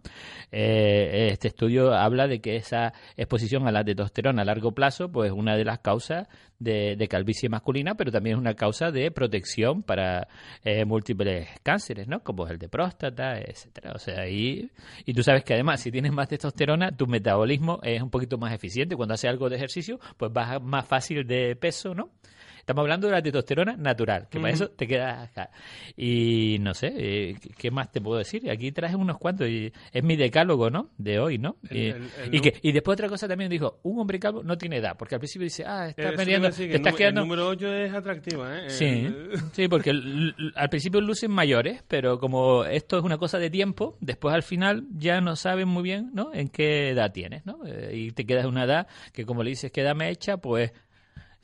Eh, 0.53 1.29
este 1.33 1.49
estudio 1.49 1.95
habla 1.95 2.27
de 2.27 2.41
que 2.41 2.57
esa 2.57 2.93
exposición 3.17 3.67
a 3.67 3.73
la 3.73 3.85
testosterona 3.85 4.43
a 4.43 4.45
largo 4.45 4.73
plazo 4.73 5.11
pues, 5.11 5.31
es 5.31 5.37
una 5.37 5.57
de 5.57 5.65
las 5.65 5.79
causas 5.79 6.29
de, 6.61 7.09
calvicie 7.09 7.49
masculina, 7.49 7.97
pero 7.97 8.13
también 8.13 8.37
es 8.37 8.41
una 8.41 8.55
causa 8.55 8.93
de 8.93 9.11
protección 9.11 9.83
para 9.83 10.29
eh, 10.63 10.85
múltiples 10.85 11.49
cánceres, 11.63 12.07
¿no? 12.07 12.21
como 12.21 12.47
el 12.47 12.59
de 12.59 12.69
próstata, 12.69 13.39
etcétera. 13.41 13.93
O 13.95 13.99
sea, 13.99 14.29
y, 14.29 14.71
y 15.05 15.15
tú 15.15 15.23
sabes 15.23 15.43
que 15.43 15.55
además 15.55 15.81
si 15.81 15.91
tienes 15.91 16.13
más 16.13 16.29
testosterona, 16.29 16.93
tu 16.93 17.07
metabolismo 17.07 17.81
es 17.83 18.01
un 18.03 18.11
poquito 18.11 18.39
más 18.39 18.53
eficiente. 18.53 18.95
Cuando 18.95 19.15
haces 19.15 19.31
algo 19.31 19.49
de 19.49 19.57
ejercicio, 19.57 19.99
pues 20.17 20.33
baja 20.33 20.61
más 20.61 20.87
fácil 20.87 21.27
de 21.27 21.57
peso, 21.57 21.95
¿no? 21.95 22.11
Estamos 22.71 22.85
hablando 22.85 23.09
de 23.09 23.15
la 23.15 23.21
testosterona 23.21 23.77
natural, 23.77 24.29
que 24.31 24.39
para 24.39 24.53
eso 24.53 24.71
te 24.71 24.87
quedas 24.87 25.29
acá. 25.29 25.51
Y 25.97 26.59
no 26.61 26.73
sé, 26.73 26.93
eh, 26.97 27.37
¿qué 27.59 27.73
más 27.73 27.91
te 27.91 28.01
puedo 28.01 28.19
decir? 28.19 28.49
Aquí 28.49 28.71
traje 28.71 28.95
unos 28.95 29.19
cuantos 29.19 29.49
y 29.49 29.73
es 29.93 30.05
mi 30.05 30.15
decálogo, 30.15 30.71
¿no? 30.71 30.91
De 30.97 31.19
hoy, 31.19 31.37
¿no? 31.37 31.57
y, 31.69 32.41
que, 32.41 32.55
y 32.63 32.71
después 32.71 32.95
otra 32.95 33.09
cosa 33.09 33.27
también 33.27 33.51
dijo, 33.51 33.81
un 33.83 33.99
hombre 33.99 34.21
calvo 34.21 34.45
no 34.45 34.57
tiene 34.57 34.77
edad, 34.77 34.97
porque 34.97 35.17
al 35.17 35.19
principio 35.19 35.47
dice, 35.47 35.65
ah, 35.67 35.89
estás 35.89 36.13
perdiendo, 36.13 36.49
te 36.49 36.77
estás 36.77 36.95
quedando... 36.95 37.23
El 37.23 37.27
número 37.27 37.49
8 37.49 37.75
es 37.75 37.93
atractiva, 37.93 38.59
¿eh? 38.61 38.71
Sí, 38.71 39.09
sí 39.51 39.67
porque 39.67 39.91
al 39.91 40.69
principio 40.71 41.01
lucen 41.01 41.33
mayores, 41.33 41.83
pero 41.89 42.21
como 42.21 42.65
esto 42.65 42.99
es 42.99 43.03
una 43.03 43.19
cosa 43.19 43.41
de 43.41 43.51
tiempo, 43.51 43.97
después 44.01 44.33
al 44.33 44.45
final 44.45 44.85
ya 44.97 45.21
no 45.21 45.35
saben 45.35 45.67
muy 45.67 45.83
bien, 45.83 46.11
¿no? 46.15 46.33
En 46.33 46.49
qué 46.49 46.91
edad 46.91 47.11
tienes, 47.11 47.45
¿no? 47.45 47.67
Eh, 47.67 47.97
y 47.97 48.11
te 48.13 48.25
quedas 48.25 48.45
en 48.45 48.51
una 48.51 48.63
edad 48.63 48.87
que 49.13 49.27
como 49.27 49.43
le 49.43 49.51
dices 49.51 49.73
que 49.73 49.81
edad 49.81 49.97
me 49.97 50.09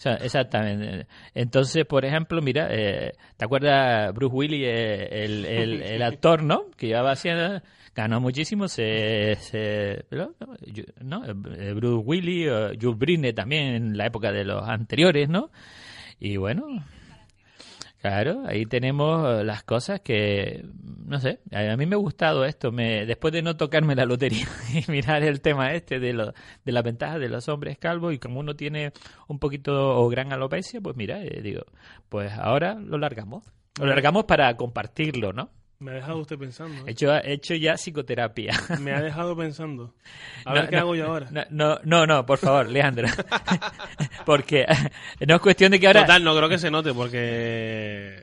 exactamente. 0.04 1.06
Entonces, 1.34 1.84
por 1.86 2.04
ejemplo, 2.04 2.40
mira, 2.42 2.68
eh, 2.70 3.12
¿te 3.36 3.44
acuerdas 3.44 4.12
Bruce 4.14 4.34
Willis, 4.34 4.66
eh, 4.66 5.24
el, 5.24 5.44
el, 5.44 6.02
actor, 6.02 6.42
¿no? 6.42 6.66
Que 6.76 6.88
llevaba 6.88 7.12
haciendo, 7.12 7.62
ganó 7.94 8.20
muchísimo, 8.20 8.68
se, 8.68 9.36
se 9.36 10.04
¿no? 11.00 11.24
Eh, 11.24 11.72
Bruce 11.72 12.04
Willis, 12.04 12.48
Jules 12.80 12.98
Brine 12.98 13.32
también 13.32 13.74
en 13.74 13.96
la 13.96 14.06
época 14.06 14.32
de 14.32 14.44
los 14.44 14.68
anteriores, 14.68 15.28
¿no? 15.28 15.50
Y 16.18 16.36
bueno, 16.36 16.66
Claro, 18.00 18.44
ahí 18.46 18.66
tenemos 18.66 19.40
eh, 19.40 19.44
las 19.44 19.64
cosas 19.64 20.00
que, 20.00 20.64
no 21.06 21.18
sé, 21.18 21.40
a 21.50 21.76
mí 21.76 21.86
me 21.86 21.94
ha 21.96 21.98
gustado 21.98 22.44
esto, 22.44 22.70
me, 22.70 23.06
después 23.06 23.32
de 23.32 23.42
no 23.42 23.56
tocarme 23.56 23.94
la 23.94 24.04
lotería 24.04 24.46
y 24.74 24.90
mirar 24.90 25.22
el 25.22 25.40
tema 25.40 25.72
este 25.72 25.98
de, 25.98 26.12
lo, 26.12 26.32
de 26.64 26.72
la 26.72 26.82
ventaja 26.82 27.18
de 27.18 27.28
los 27.28 27.48
hombres 27.48 27.78
calvos 27.78 28.14
y 28.14 28.18
como 28.18 28.38
uno 28.40 28.54
tiene 28.54 28.92
un 29.28 29.38
poquito 29.38 29.98
o 29.98 30.08
gran 30.08 30.32
alopecia, 30.32 30.80
pues 30.80 30.94
mira, 30.94 31.22
eh, 31.22 31.40
digo, 31.42 31.62
pues 32.08 32.32
ahora 32.32 32.74
lo 32.74 32.98
largamos. 32.98 33.44
Lo 33.80 33.86
largamos 33.86 34.24
para 34.24 34.56
compartirlo, 34.56 35.32
¿no? 35.32 35.50
Me 35.78 35.90
ha 35.90 35.94
dejado 35.94 36.18
usted 36.18 36.38
pensando. 36.38 36.74
¿eh? 36.80 36.84
He, 36.86 36.90
hecho, 36.92 37.14
he 37.14 37.32
hecho 37.34 37.54
ya 37.54 37.74
psicoterapia. 37.74 38.52
Me 38.80 38.92
ha 38.92 39.00
dejado 39.00 39.36
pensando. 39.36 39.94
A 40.44 40.54
ver 40.54 40.68
qué 40.68 40.76
hago 40.76 40.94
yo 40.94 41.06
ahora. 41.06 41.28
No, 41.50 41.78
no, 41.84 42.06
no, 42.06 42.24
por 42.24 42.38
favor, 42.38 42.68
Leandro. 42.68 43.08
porque 44.24 44.64
no 45.26 45.34
es 45.34 45.40
cuestión 45.40 45.72
de 45.72 45.80
que 45.80 45.86
ahora... 45.86 46.02
Total, 46.02 46.24
no 46.24 46.34
creo 46.34 46.48
que 46.48 46.58
se 46.58 46.70
note 46.70 46.94
porque... 46.94 48.22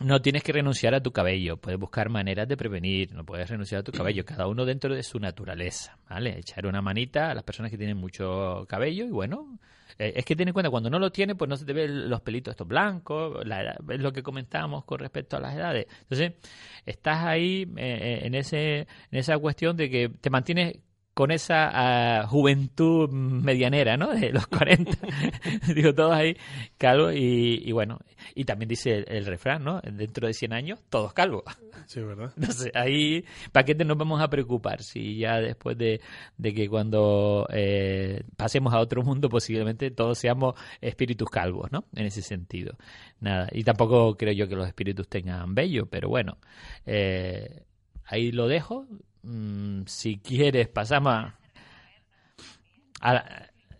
no 0.00 0.22
tienes 0.22 0.44
que 0.44 0.52
renunciar 0.52 0.94
a 0.94 1.02
tu 1.02 1.10
cabello, 1.10 1.56
puedes 1.56 1.80
buscar 1.80 2.08
maneras 2.08 2.46
de 2.46 2.56
prevenir, 2.56 3.12
no 3.12 3.24
puedes 3.24 3.50
renunciar 3.50 3.80
a 3.80 3.84
tu 3.84 3.90
cabello, 3.90 4.24
cada 4.24 4.46
uno 4.46 4.64
dentro 4.64 4.94
de 4.94 5.02
su 5.02 5.18
naturaleza, 5.18 5.98
¿vale? 6.08 6.38
Echar 6.38 6.66
una 6.66 6.82
manita 6.82 7.32
a 7.32 7.34
las 7.34 7.42
personas 7.42 7.72
que 7.72 7.78
tienen 7.78 7.96
mucho 7.96 8.64
cabello 8.68 9.06
y 9.06 9.10
bueno, 9.10 9.58
eh, 9.98 10.12
es 10.16 10.24
que 10.24 10.36
ten 10.36 10.48
en 10.48 10.54
cuenta, 10.54 10.70
cuando 10.70 10.90
no 10.90 10.98
lo 10.98 11.10
tiene, 11.10 11.34
pues 11.34 11.48
no 11.48 11.56
se 11.56 11.64
te 11.64 11.72
ven 11.72 12.10
los 12.10 12.20
pelitos 12.20 12.52
estos 12.52 12.68
blancos, 12.68 13.44
es 13.44 14.00
lo 14.00 14.12
que 14.12 14.22
comentábamos 14.22 14.84
con 14.84 14.98
respecto 14.98 15.36
a 15.36 15.40
las 15.40 15.54
edades. 15.54 15.86
Entonces, 16.02 16.32
estás 16.84 17.24
ahí 17.24 17.62
eh, 17.76 17.76
eh, 17.76 18.20
en, 18.26 18.34
ese, 18.34 18.80
en 18.80 19.18
esa 19.18 19.38
cuestión 19.38 19.76
de 19.76 19.90
que 19.90 20.08
te 20.08 20.30
mantienes 20.30 20.78
con 21.16 21.30
esa 21.30 21.70
ah, 21.72 22.26
juventud 22.26 23.08
medianera, 23.08 23.96
¿no? 23.96 24.12
De 24.12 24.32
los 24.32 24.46
40. 24.48 24.92
Digo, 25.74 25.94
todos 25.94 26.12
ahí 26.12 26.36
calvos 26.76 27.14
y, 27.16 27.72
bueno, 27.72 27.98
y 28.34 28.44
también 28.44 28.68
dice 28.68 29.02
el, 29.08 29.24
refrán, 29.24 29.64
¿no? 29.64 29.80
Dentro 29.80 30.26
de 30.26 30.34
100 30.34 30.52
años, 30.52 30.78
todos 30.90 31.14
calvos. 31.14 31.44
Sí, 31.86 32.02
¿verdad? 32.02 32.32
Entonces, 32.36 32.70
ahí, 32.74 33.24
¿para 33.50 33.64
qué 33.64 33.74
nos 33.74 33.96
vamos 33.96 34.20
a 34.20 34.28
preocupar? 34.28 34.82
Si 34.82 35.16
ya 35.16 35.40
después 35.40 35.78
de, 35.78 36.02
que 36.42 36.68
cuando 36.68 37.46
eh, 37.50 38.22
pasemos 38.36 38.74
a 38.74 38.80
otro 38.80 39.02
mundo, 39.02 39.30
posiblemente 39.30 39.90
todos 39.90 40.18
seamos 40.18 40.54
espíritus 40.82 41.30
calvos, 41.30 41.72
¿no? 41.72 41.86
En 41.94 42.04
ese 42.04 42.20
sentido. 42.20 42.76
Nada, 43.20 43.48
y 43.52 43.64
tampoco 43.64 44.18
creo 44.18 44.34
yo 44.34 44.48
que 44.48 44.56
los 44.56 44.68
espíritus 44.68 45.08
tengan 45.08 45.54
bello, 45.54 45.86
pero 45.86 46.10
bueno, 46.10 46.36
eh, 46.84 47.62
ahí 48.04 48.32
lo 48.32 48.48
dejo 48.48 48.86
Mm, 49.26 49.82
si 49.86 50.18
quieres, 50.18 50.68
pasamos 50.68 51.32
a... 53.00 53.24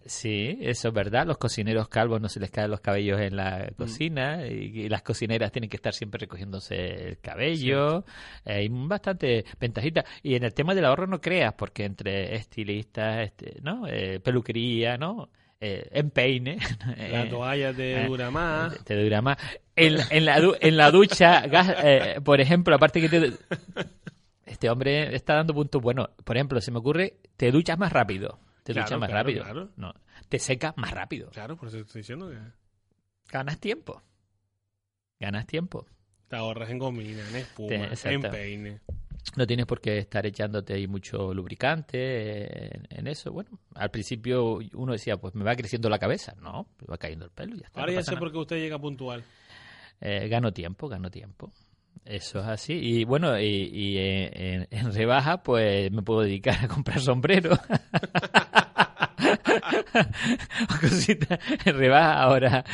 Sí, 0.04 0.58
eso 0.60 0.88
es 0.88 0.94
verdad. 0.94 1.26
Los 1.26 1.36
cocineros 1.38 1.88
calvos 1.88 2.20
no 2.20 2.28
se 2.28 2.38
les 2.38 2.50
caen 2.52 2.70
los 2.70 2.80
cabellos 2.80 3.20
en 3.20 3.34
la 3.34 3.68
mm. 3.70 3.74
cocina 3.74 4.46
y, 4.46 4.88
las 4.88 5.02
cocineras 5.02 5.50
tienen 5.50 5.68
que 5.68 5.76
estar 5.76 5.92
siempre 5.92 6.20
recogiéndose 6.20 7.08
el 7.08 7.18
cabello. 7.18 8.04
Hay 8.44 8.68
bastante 8.70 9.44
ventajita. 9.58 10.04
Y 10.22 10.36
en 10.36 10.44
el 10.44 10.54
tema 10.54 10.74
del 10.76 10.84
ahorro 10.84 11.08
no 11.08 11.20
creas, 11.20 11.54
porque 11.54 11.84
entre 11.84 12.36
estilistas, 12.36 13.26
este, 13.26 13.58
¿no? 13.62 13.88
Eh, 13.88 14.20
peluquería, 14.20 14.96
¿no? 14.96 15.28
Eh, 15.58 15.88
empeine. 15.92 16.58
La 17.10 17.22
eh, 17.22 17.26
toalla 17.30 17.72
te 17.72 18.02
eh, 18.02 18.06
dura 18.06 18.30
más. 18.30 18.84
Te, 18.84 18.94
dura 19.02 19.22
más. 19.22 19.38
En, 19.74 19.96
en, 20.10 20.24
la, 20.24 20.42
en 20.60 20.76
la 20.76 20.90
ducha, 20.90 21.44
por 22.24 22.40
ejemplo, 22.40 22.74
aparte 22.74 23.00
que 23.00 23.08
te 23.08 23.32
este 24.56 24.70
hombre 24.70 25.14
está 25.14 25.34
dando 25.34 25.52
puntos 25.52 25.82
buenos. 25.82 26.08
Por 26.24 26.34
ejemplo, 26.34 26.62
se 26.62 26.70
me 26.70 26.78
ocurre, 26.78 27.18
te 27.36 27.52
duchas 27.52 27.78
más 27.78 27.92
rápido. 27.92 28.38
Te 28.62 28.72
duchas 28.72 28.98
más 28.98 29.10
rápido. 29.10 29.44
No, 29.76 29.92
te 30.30 30.38
secas 30.38 30.74
más 30.78 30.92
rápido. 30.92 31.28
Claro, 31.30 31.56
por 31.56 31.68
eso 31.68 31.76
estoy 31.78 32.00
diciendo 32.00 32.30
que... 32.30 32.38
Ganas 33.30 33.60
tiempo. 33.60 34.02
Ganas 35.20 35.46
tiempo. 35.46 35.84
Te 36.28 36.36
ahorras 36.36 36.70
en 36.70 36.78
comida, 36.78 37.28
en 37.28 37.36
espuma, 37.36 37.90
en 38.02 38.22
peine. 38.22 38.80
No 39.36 39.46
tienes 39.46 39.66
por 39.66 39.82
qué 39.82 39.98
estar 39.98 40.24
echándote 40.24 40.72
ahí 40.72 40.86
mucho 40.86 41.34
lubricante 41.34 42.96
en, 42.96 43.06
eso. 43.08 43.32
Bueno, 43.32 43.58
al 43.74 43.90
principio 43.90 44.58
uno 44.72 44.92
decía, 44.92 45.18
pues 45.18 45.34
me 45.34 45.44
va 45.44 45.54
creciendo 45.54 45.90
la 45.90 45.98
cabeza. 45.98 46.34
No, 46.40 46.66
me 46.80 46.86
va 46.86 46.96
cayendo 46.96 47.26
el 47.26 47.30
pelo 47.30 47.56
y 47.56 47.58
ya 47.58 47.66
está. 47.66 47.80
Ahora 47.80 47.92
ya 47.92 48.02
sé 48.02 48.16
por 48.16 48.32
qué 48.32 48.38
usted 48.38 48.56
llega 48.56 48.78
puntual. 48.78 49.22
Eh, 50.00 50.28
gano 50.28 50.52
tiempo, 50.54 50.88
gano 50.88 51.10
tiempo. 51.10 51.52
Eso 52.04 52.40
es 52.40 52.46
así. 52.46 52.74
Y 52.74 53.04
bueno, 53.04 53.38
y, 53.40 53.96
en, 53.98 54.92
rebaja, 54.92 55.42
pues 55.42 55.90
me 55.90 56.02
puedo 56.02 56.22
dedicar 56.22 56.64
a 56.64 56.68
comprar 56.68 57.00
sombreros. 57.00 57.58
Cosita, 60.80 61.38
en 61.64 61.76
rebaja 61.76 62.22
ahora. 62.22 62.64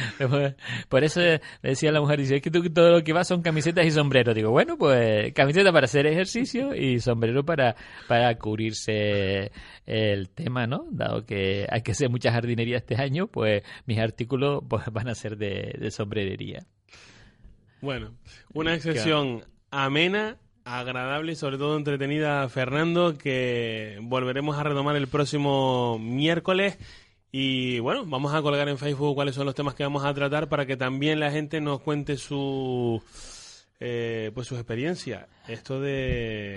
Por 0.88 1.04
eso 1.04 1.20
decía 1.62 1.92
la 1.92 2.00
mujer, 2.00 2.18
dice, 2.18 2.36
es 2.36 2.42
que 2.42 2.50
tú 2.50 2.62
todo 2.70 2.90
lo 2.90 3.04
que 3.04 3.12
vas 3.12 3.28
son 3.28 3.42
camisetas 3.42 3.86
y 3.86 3.90
sombreros. 3.90 4.34
Digo, 4.34 4.50
bueno, 4.50 4.76
pues 4.76 5.32
camiseta 5.32 5.72
para 5.72 5.84
hacer 5.84 6.06
ejercicio 6.06 6.74
y 6.74 7.00
sombrero 7.00 7.44
para, 7.44 7.76
para 8.08 8.36
cubrirse 8.38 9.52
el 9.86 10.30
tema, 10.30 10.66
¿no? 10.66 10.86
Dado 10.90 11.24
que 11.24 11.66
hay 11.70 11.82
que 11.82 11.92
hacer 11.92 12.10
mucha 12.10 12.32
jardinería 12.32 12.78
este 12.78 12.96
año, 12.96 13.28
pues 13.28 13.62
mis 13.86 13.98
artículos 13.98 14.62
pues, 14.68 14.84
van 14.92 15.08
a 15.08 15.14
ser 15.14 15.36
de, 15.36 15.76
de 15.78 15.90
sombrerería. 15.90 16.66
Bueno, 17.82 18.14
una 18.54 18.74
excepción 18.74 19.44
amena, 19.72 20.38
agradable 20.64 21.32
y 21.32 21.34
sobre 21.34 21.58
todo 21.58 21.76
entretenida, 21.76 22.48
Fernando, 22.48 23.18
que 23.18 23.98
volveremos 24.02 24.56
a 24.56 24.62
retomar 24.62 24.94
el 24.94 25.08
próximo 25.08 25.98
miércoles. 25.98 26.78
Y 27.32 27.80
bueno, 27.80 28.04
vamos 28.06 28.34
a 28.34 28.40
colgar 28.40 28.68
en 28.68 28.78
Facebook 28.78 29.16
cuáles 29.16 29.34
son 29.34 29.46
los 29.46 29.56
temas 29.56 29.74
que 29.74 29.82
vamos 29.82 30.04
a 30.04 30.14
tratar 30.14 30.48
para 30.48 30.64
que 30.64 30.76
también 30.76 31.18
la 31.18 31.32
gente 31.32 31.60
nos 31.60 31.80
cuente 31.80 32.18
su 32.18 33.02
eh, 33.84 34.30
pues 34.32 34.46
su 34.46 34.54
experiencia. 34.54 35.26
Esto 35.48 35.80
de 35.80 36.56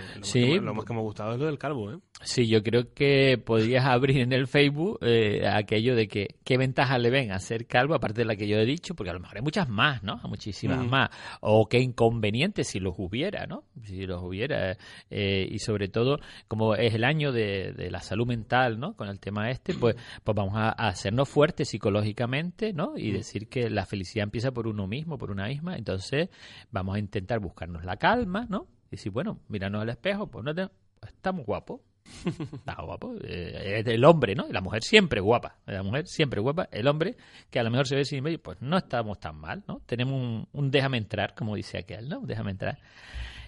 lo, 0.61 0.75
más 0.75 0.85
que, 0.85 0.93
me 0.93 0.99
ha 0.99 1.01
gustado 1.01 1.33
es 1.33 1.39
lo 1.39 1.47
del 1.47 1.57
calvo, 1.57 1.91
¿eh? 1.91 1.97
Sí, 2.21 2.47
yo 2.47 2.61
creo 2.61 2.93
que 2.93 3.41
podrías 3.43 3.85
abrir 3.85 4.19
en 4.19 4.31
el 4.31 4.45
Facebook 4.45 4.99
eh, 5.01 5.47
aquello 5.47 5.95
de 5.95 6.07
que 6.07 6.35
qué 6.43 6.57
ventajas 6.57 6.99
le 7.01 7.09
ven 7.09 7.31
a 7.31 7.39
ser 7.39 7.65
calvo, 7.65 7.95
aparte 7.95 8.21
de 8.21 8.25
la 8.25 8.35
que 8.35 8.47
yo 8.47 8.57
he 8.57 8.65
dicho, 8.65 8.93
porque 8.93 9.09
a 9.09 9.13
lo 9.13 9.19
mejor 9.19 9.38
hay 9.38 9.43
muchas 9.43 9.67
más, 9.67 10.03
¿no? 10.03 10.19
Muchísimas 10.27 10.85
mm. 10.85 10.89
más. 10.89 11.09
O 11.41 11.67
qué 11.67 11.79
inconvenientes 11.79 12.67
si 12.67 12.79
los 12.79 12.93
hubiera, 12.97 13.47
¿no? 13.47 13.63
Si 13.83 14.05
los 14.05 14.21
hubiera. 14.21 14.77
Eh, 15.09 15.47
y 15.49 15.57
sobre 15.59 15.88
todo, 15.88 16.19
como 16.47 16.75
es 16.75 16.93
el 16.93 17.05
año 17.05 17.31
de, 17.31 17.89
la 17.89 18.01
salud 18.01 18.27
mental, 18.27 18.79
¿no? 18.79 18.95
Con 18.95 19.07
el 19.07 19.19
tema 19.19 19.49
este, 19.49 19.73
pues, 19.73 19.95
pues 20.23 20.35
vamos 20.35 20.53
a, 20.55 20.69
hacernos 20.69 21.27
fuertes 21.27 21.69
psicológicamente, 21.69 22.71
¿no? 22.71 22.97
Y 22.97 23.09
mm. 23.09 23.13
decir 23.13 23.49
que 23.49 23.69
la 23.71 23.88
felicidad 23.88 24.23
empieza 24.25 24.51
por 24.51 24.67
uno 24.67 24.85
mismo, 24.85 25.17
por 25.17 25.31
una 25.31 25.47
misma. 25.47 25.75
Entonces, 25.75 26.29
vamos 26.71 26.97
a 26.97 26.99
intentar 27.19 27.39
buscarnos 27.39 27.86
la 27.86 27.97
calma, 27.97 28.45
¿no? 28.49 28.67
Y 28.91 28.97
si, 28.97 29.10
bueno, 29.10 29.39
mirarnos 29.47 29.82
al 29.82 29.89
espejo, 29.89 30.28
pues 30.28 30.43
no 30.43 30.54
te... 30.54 30.67
estamos 31.01 31.45
guapos 31.45 31.82
Está 32.54 32.82
guapo. 32.82 33.15
Eh, 33.23 33.80
es 33.80 33.88
el 33.88 34.04
hombre, 34.06 34.36
¿no? 34.36 34.47
La 34.49 34.62
mujer 34.62 34.84
siempre 34.84 35.21
guapa. 35.21 35.58
La 35.65 35.84
mujer 35.84 36.08
siempre 36.08 36.39
guapa. 36.39 36.67
El 36.71 36.88
hombre, 36.88 37.15
que 37.49 37.60
a 37.60 37.63
lo 37.63 37.71
mejor 37.71 37.88
se 37.88 37.95
ve 37.95 38.06
sin 38.06 38.23
medio, 38.23 38.41
pues 38.41 38.62
no 38.62 38.78
estamos 38.78 39.19
tan 39.19 39.36
mal, 39.38 39.63
¿no? 39.67 39.82
Tenemos 39.86 40.47
un, 40.51 40.71
déjame 40.71 40.97
entrar, 40.97 41.34
como 41.36 41.56
dice 41.56 41.78
aquel, 41.78 42.08
¿no? 42.10 42.21
Déjame 42.21 42.51
entrar. 42.51 42.80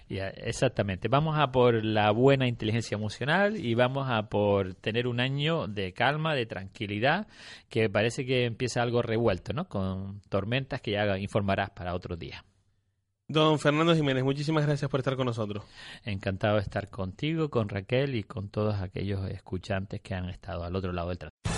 exactamente. 0.08 1.08
Vamos 1.08 1.38
a 1.38 1.52
por 1.52 1.84
la 1.84 2.10
buena 2.10 2.48
inteligencia 2.48 2.96
emocional 2.96 3.56
y 3.56 3.74
vamos 3.74 4.08
a 4.10 4.28
por 4.28 4.74
tener 4.74 5.06
un 5.06 5.20
año 5.20 5.68
de 5.68 5.92
calma, 5.92 6.34
de 6.34 6.46
tranquilidad, 6.46 7.26
que 7.68 7.88
parece 7.88 8.24
que 8.24 8.44
empieza 8.44 8.82
algo 8.82 9.02
revuelto, 9.02 9.52
¿no? 9.52 9.68
Con 9.68 10.20
tormentas 10.28 10.80
que 10.80 10.92
ya 10.92 11.18
informarás 11.18 11.70
para 11.70 11.94
otros 11.94 12.18
días. 12.18 12.42
Don 13.30 13.58
Fernando 13.58 13.94
Jiménez, 13.94 14.24
muchísimas 14.24 14.64
gracias 14.64 14.90
por 14.90 15.00
estar 15.00 15.14
con 15.14 15.26
nosotros. 15.26 15.62
Encantado 16.02 16.54
de 16.54 16.62
estar 16.62 16.88
contigo, 16.88 17.50
con 17.50 17.68
Raquel 17.68 18.14
y 18.14 18.22
con 18.22 18.48
todos 18.48 18.76
aquellos 18.80 19.28
escuchantes 19.28 20.00
que 20.00 20.14
han 20.14 20.30
estado 20.30 20.64
al 20.64 20.74
otro 20.74 20.94
lado 20.94 21.10
del 21.10 21.18
tratado. 21.18 21.57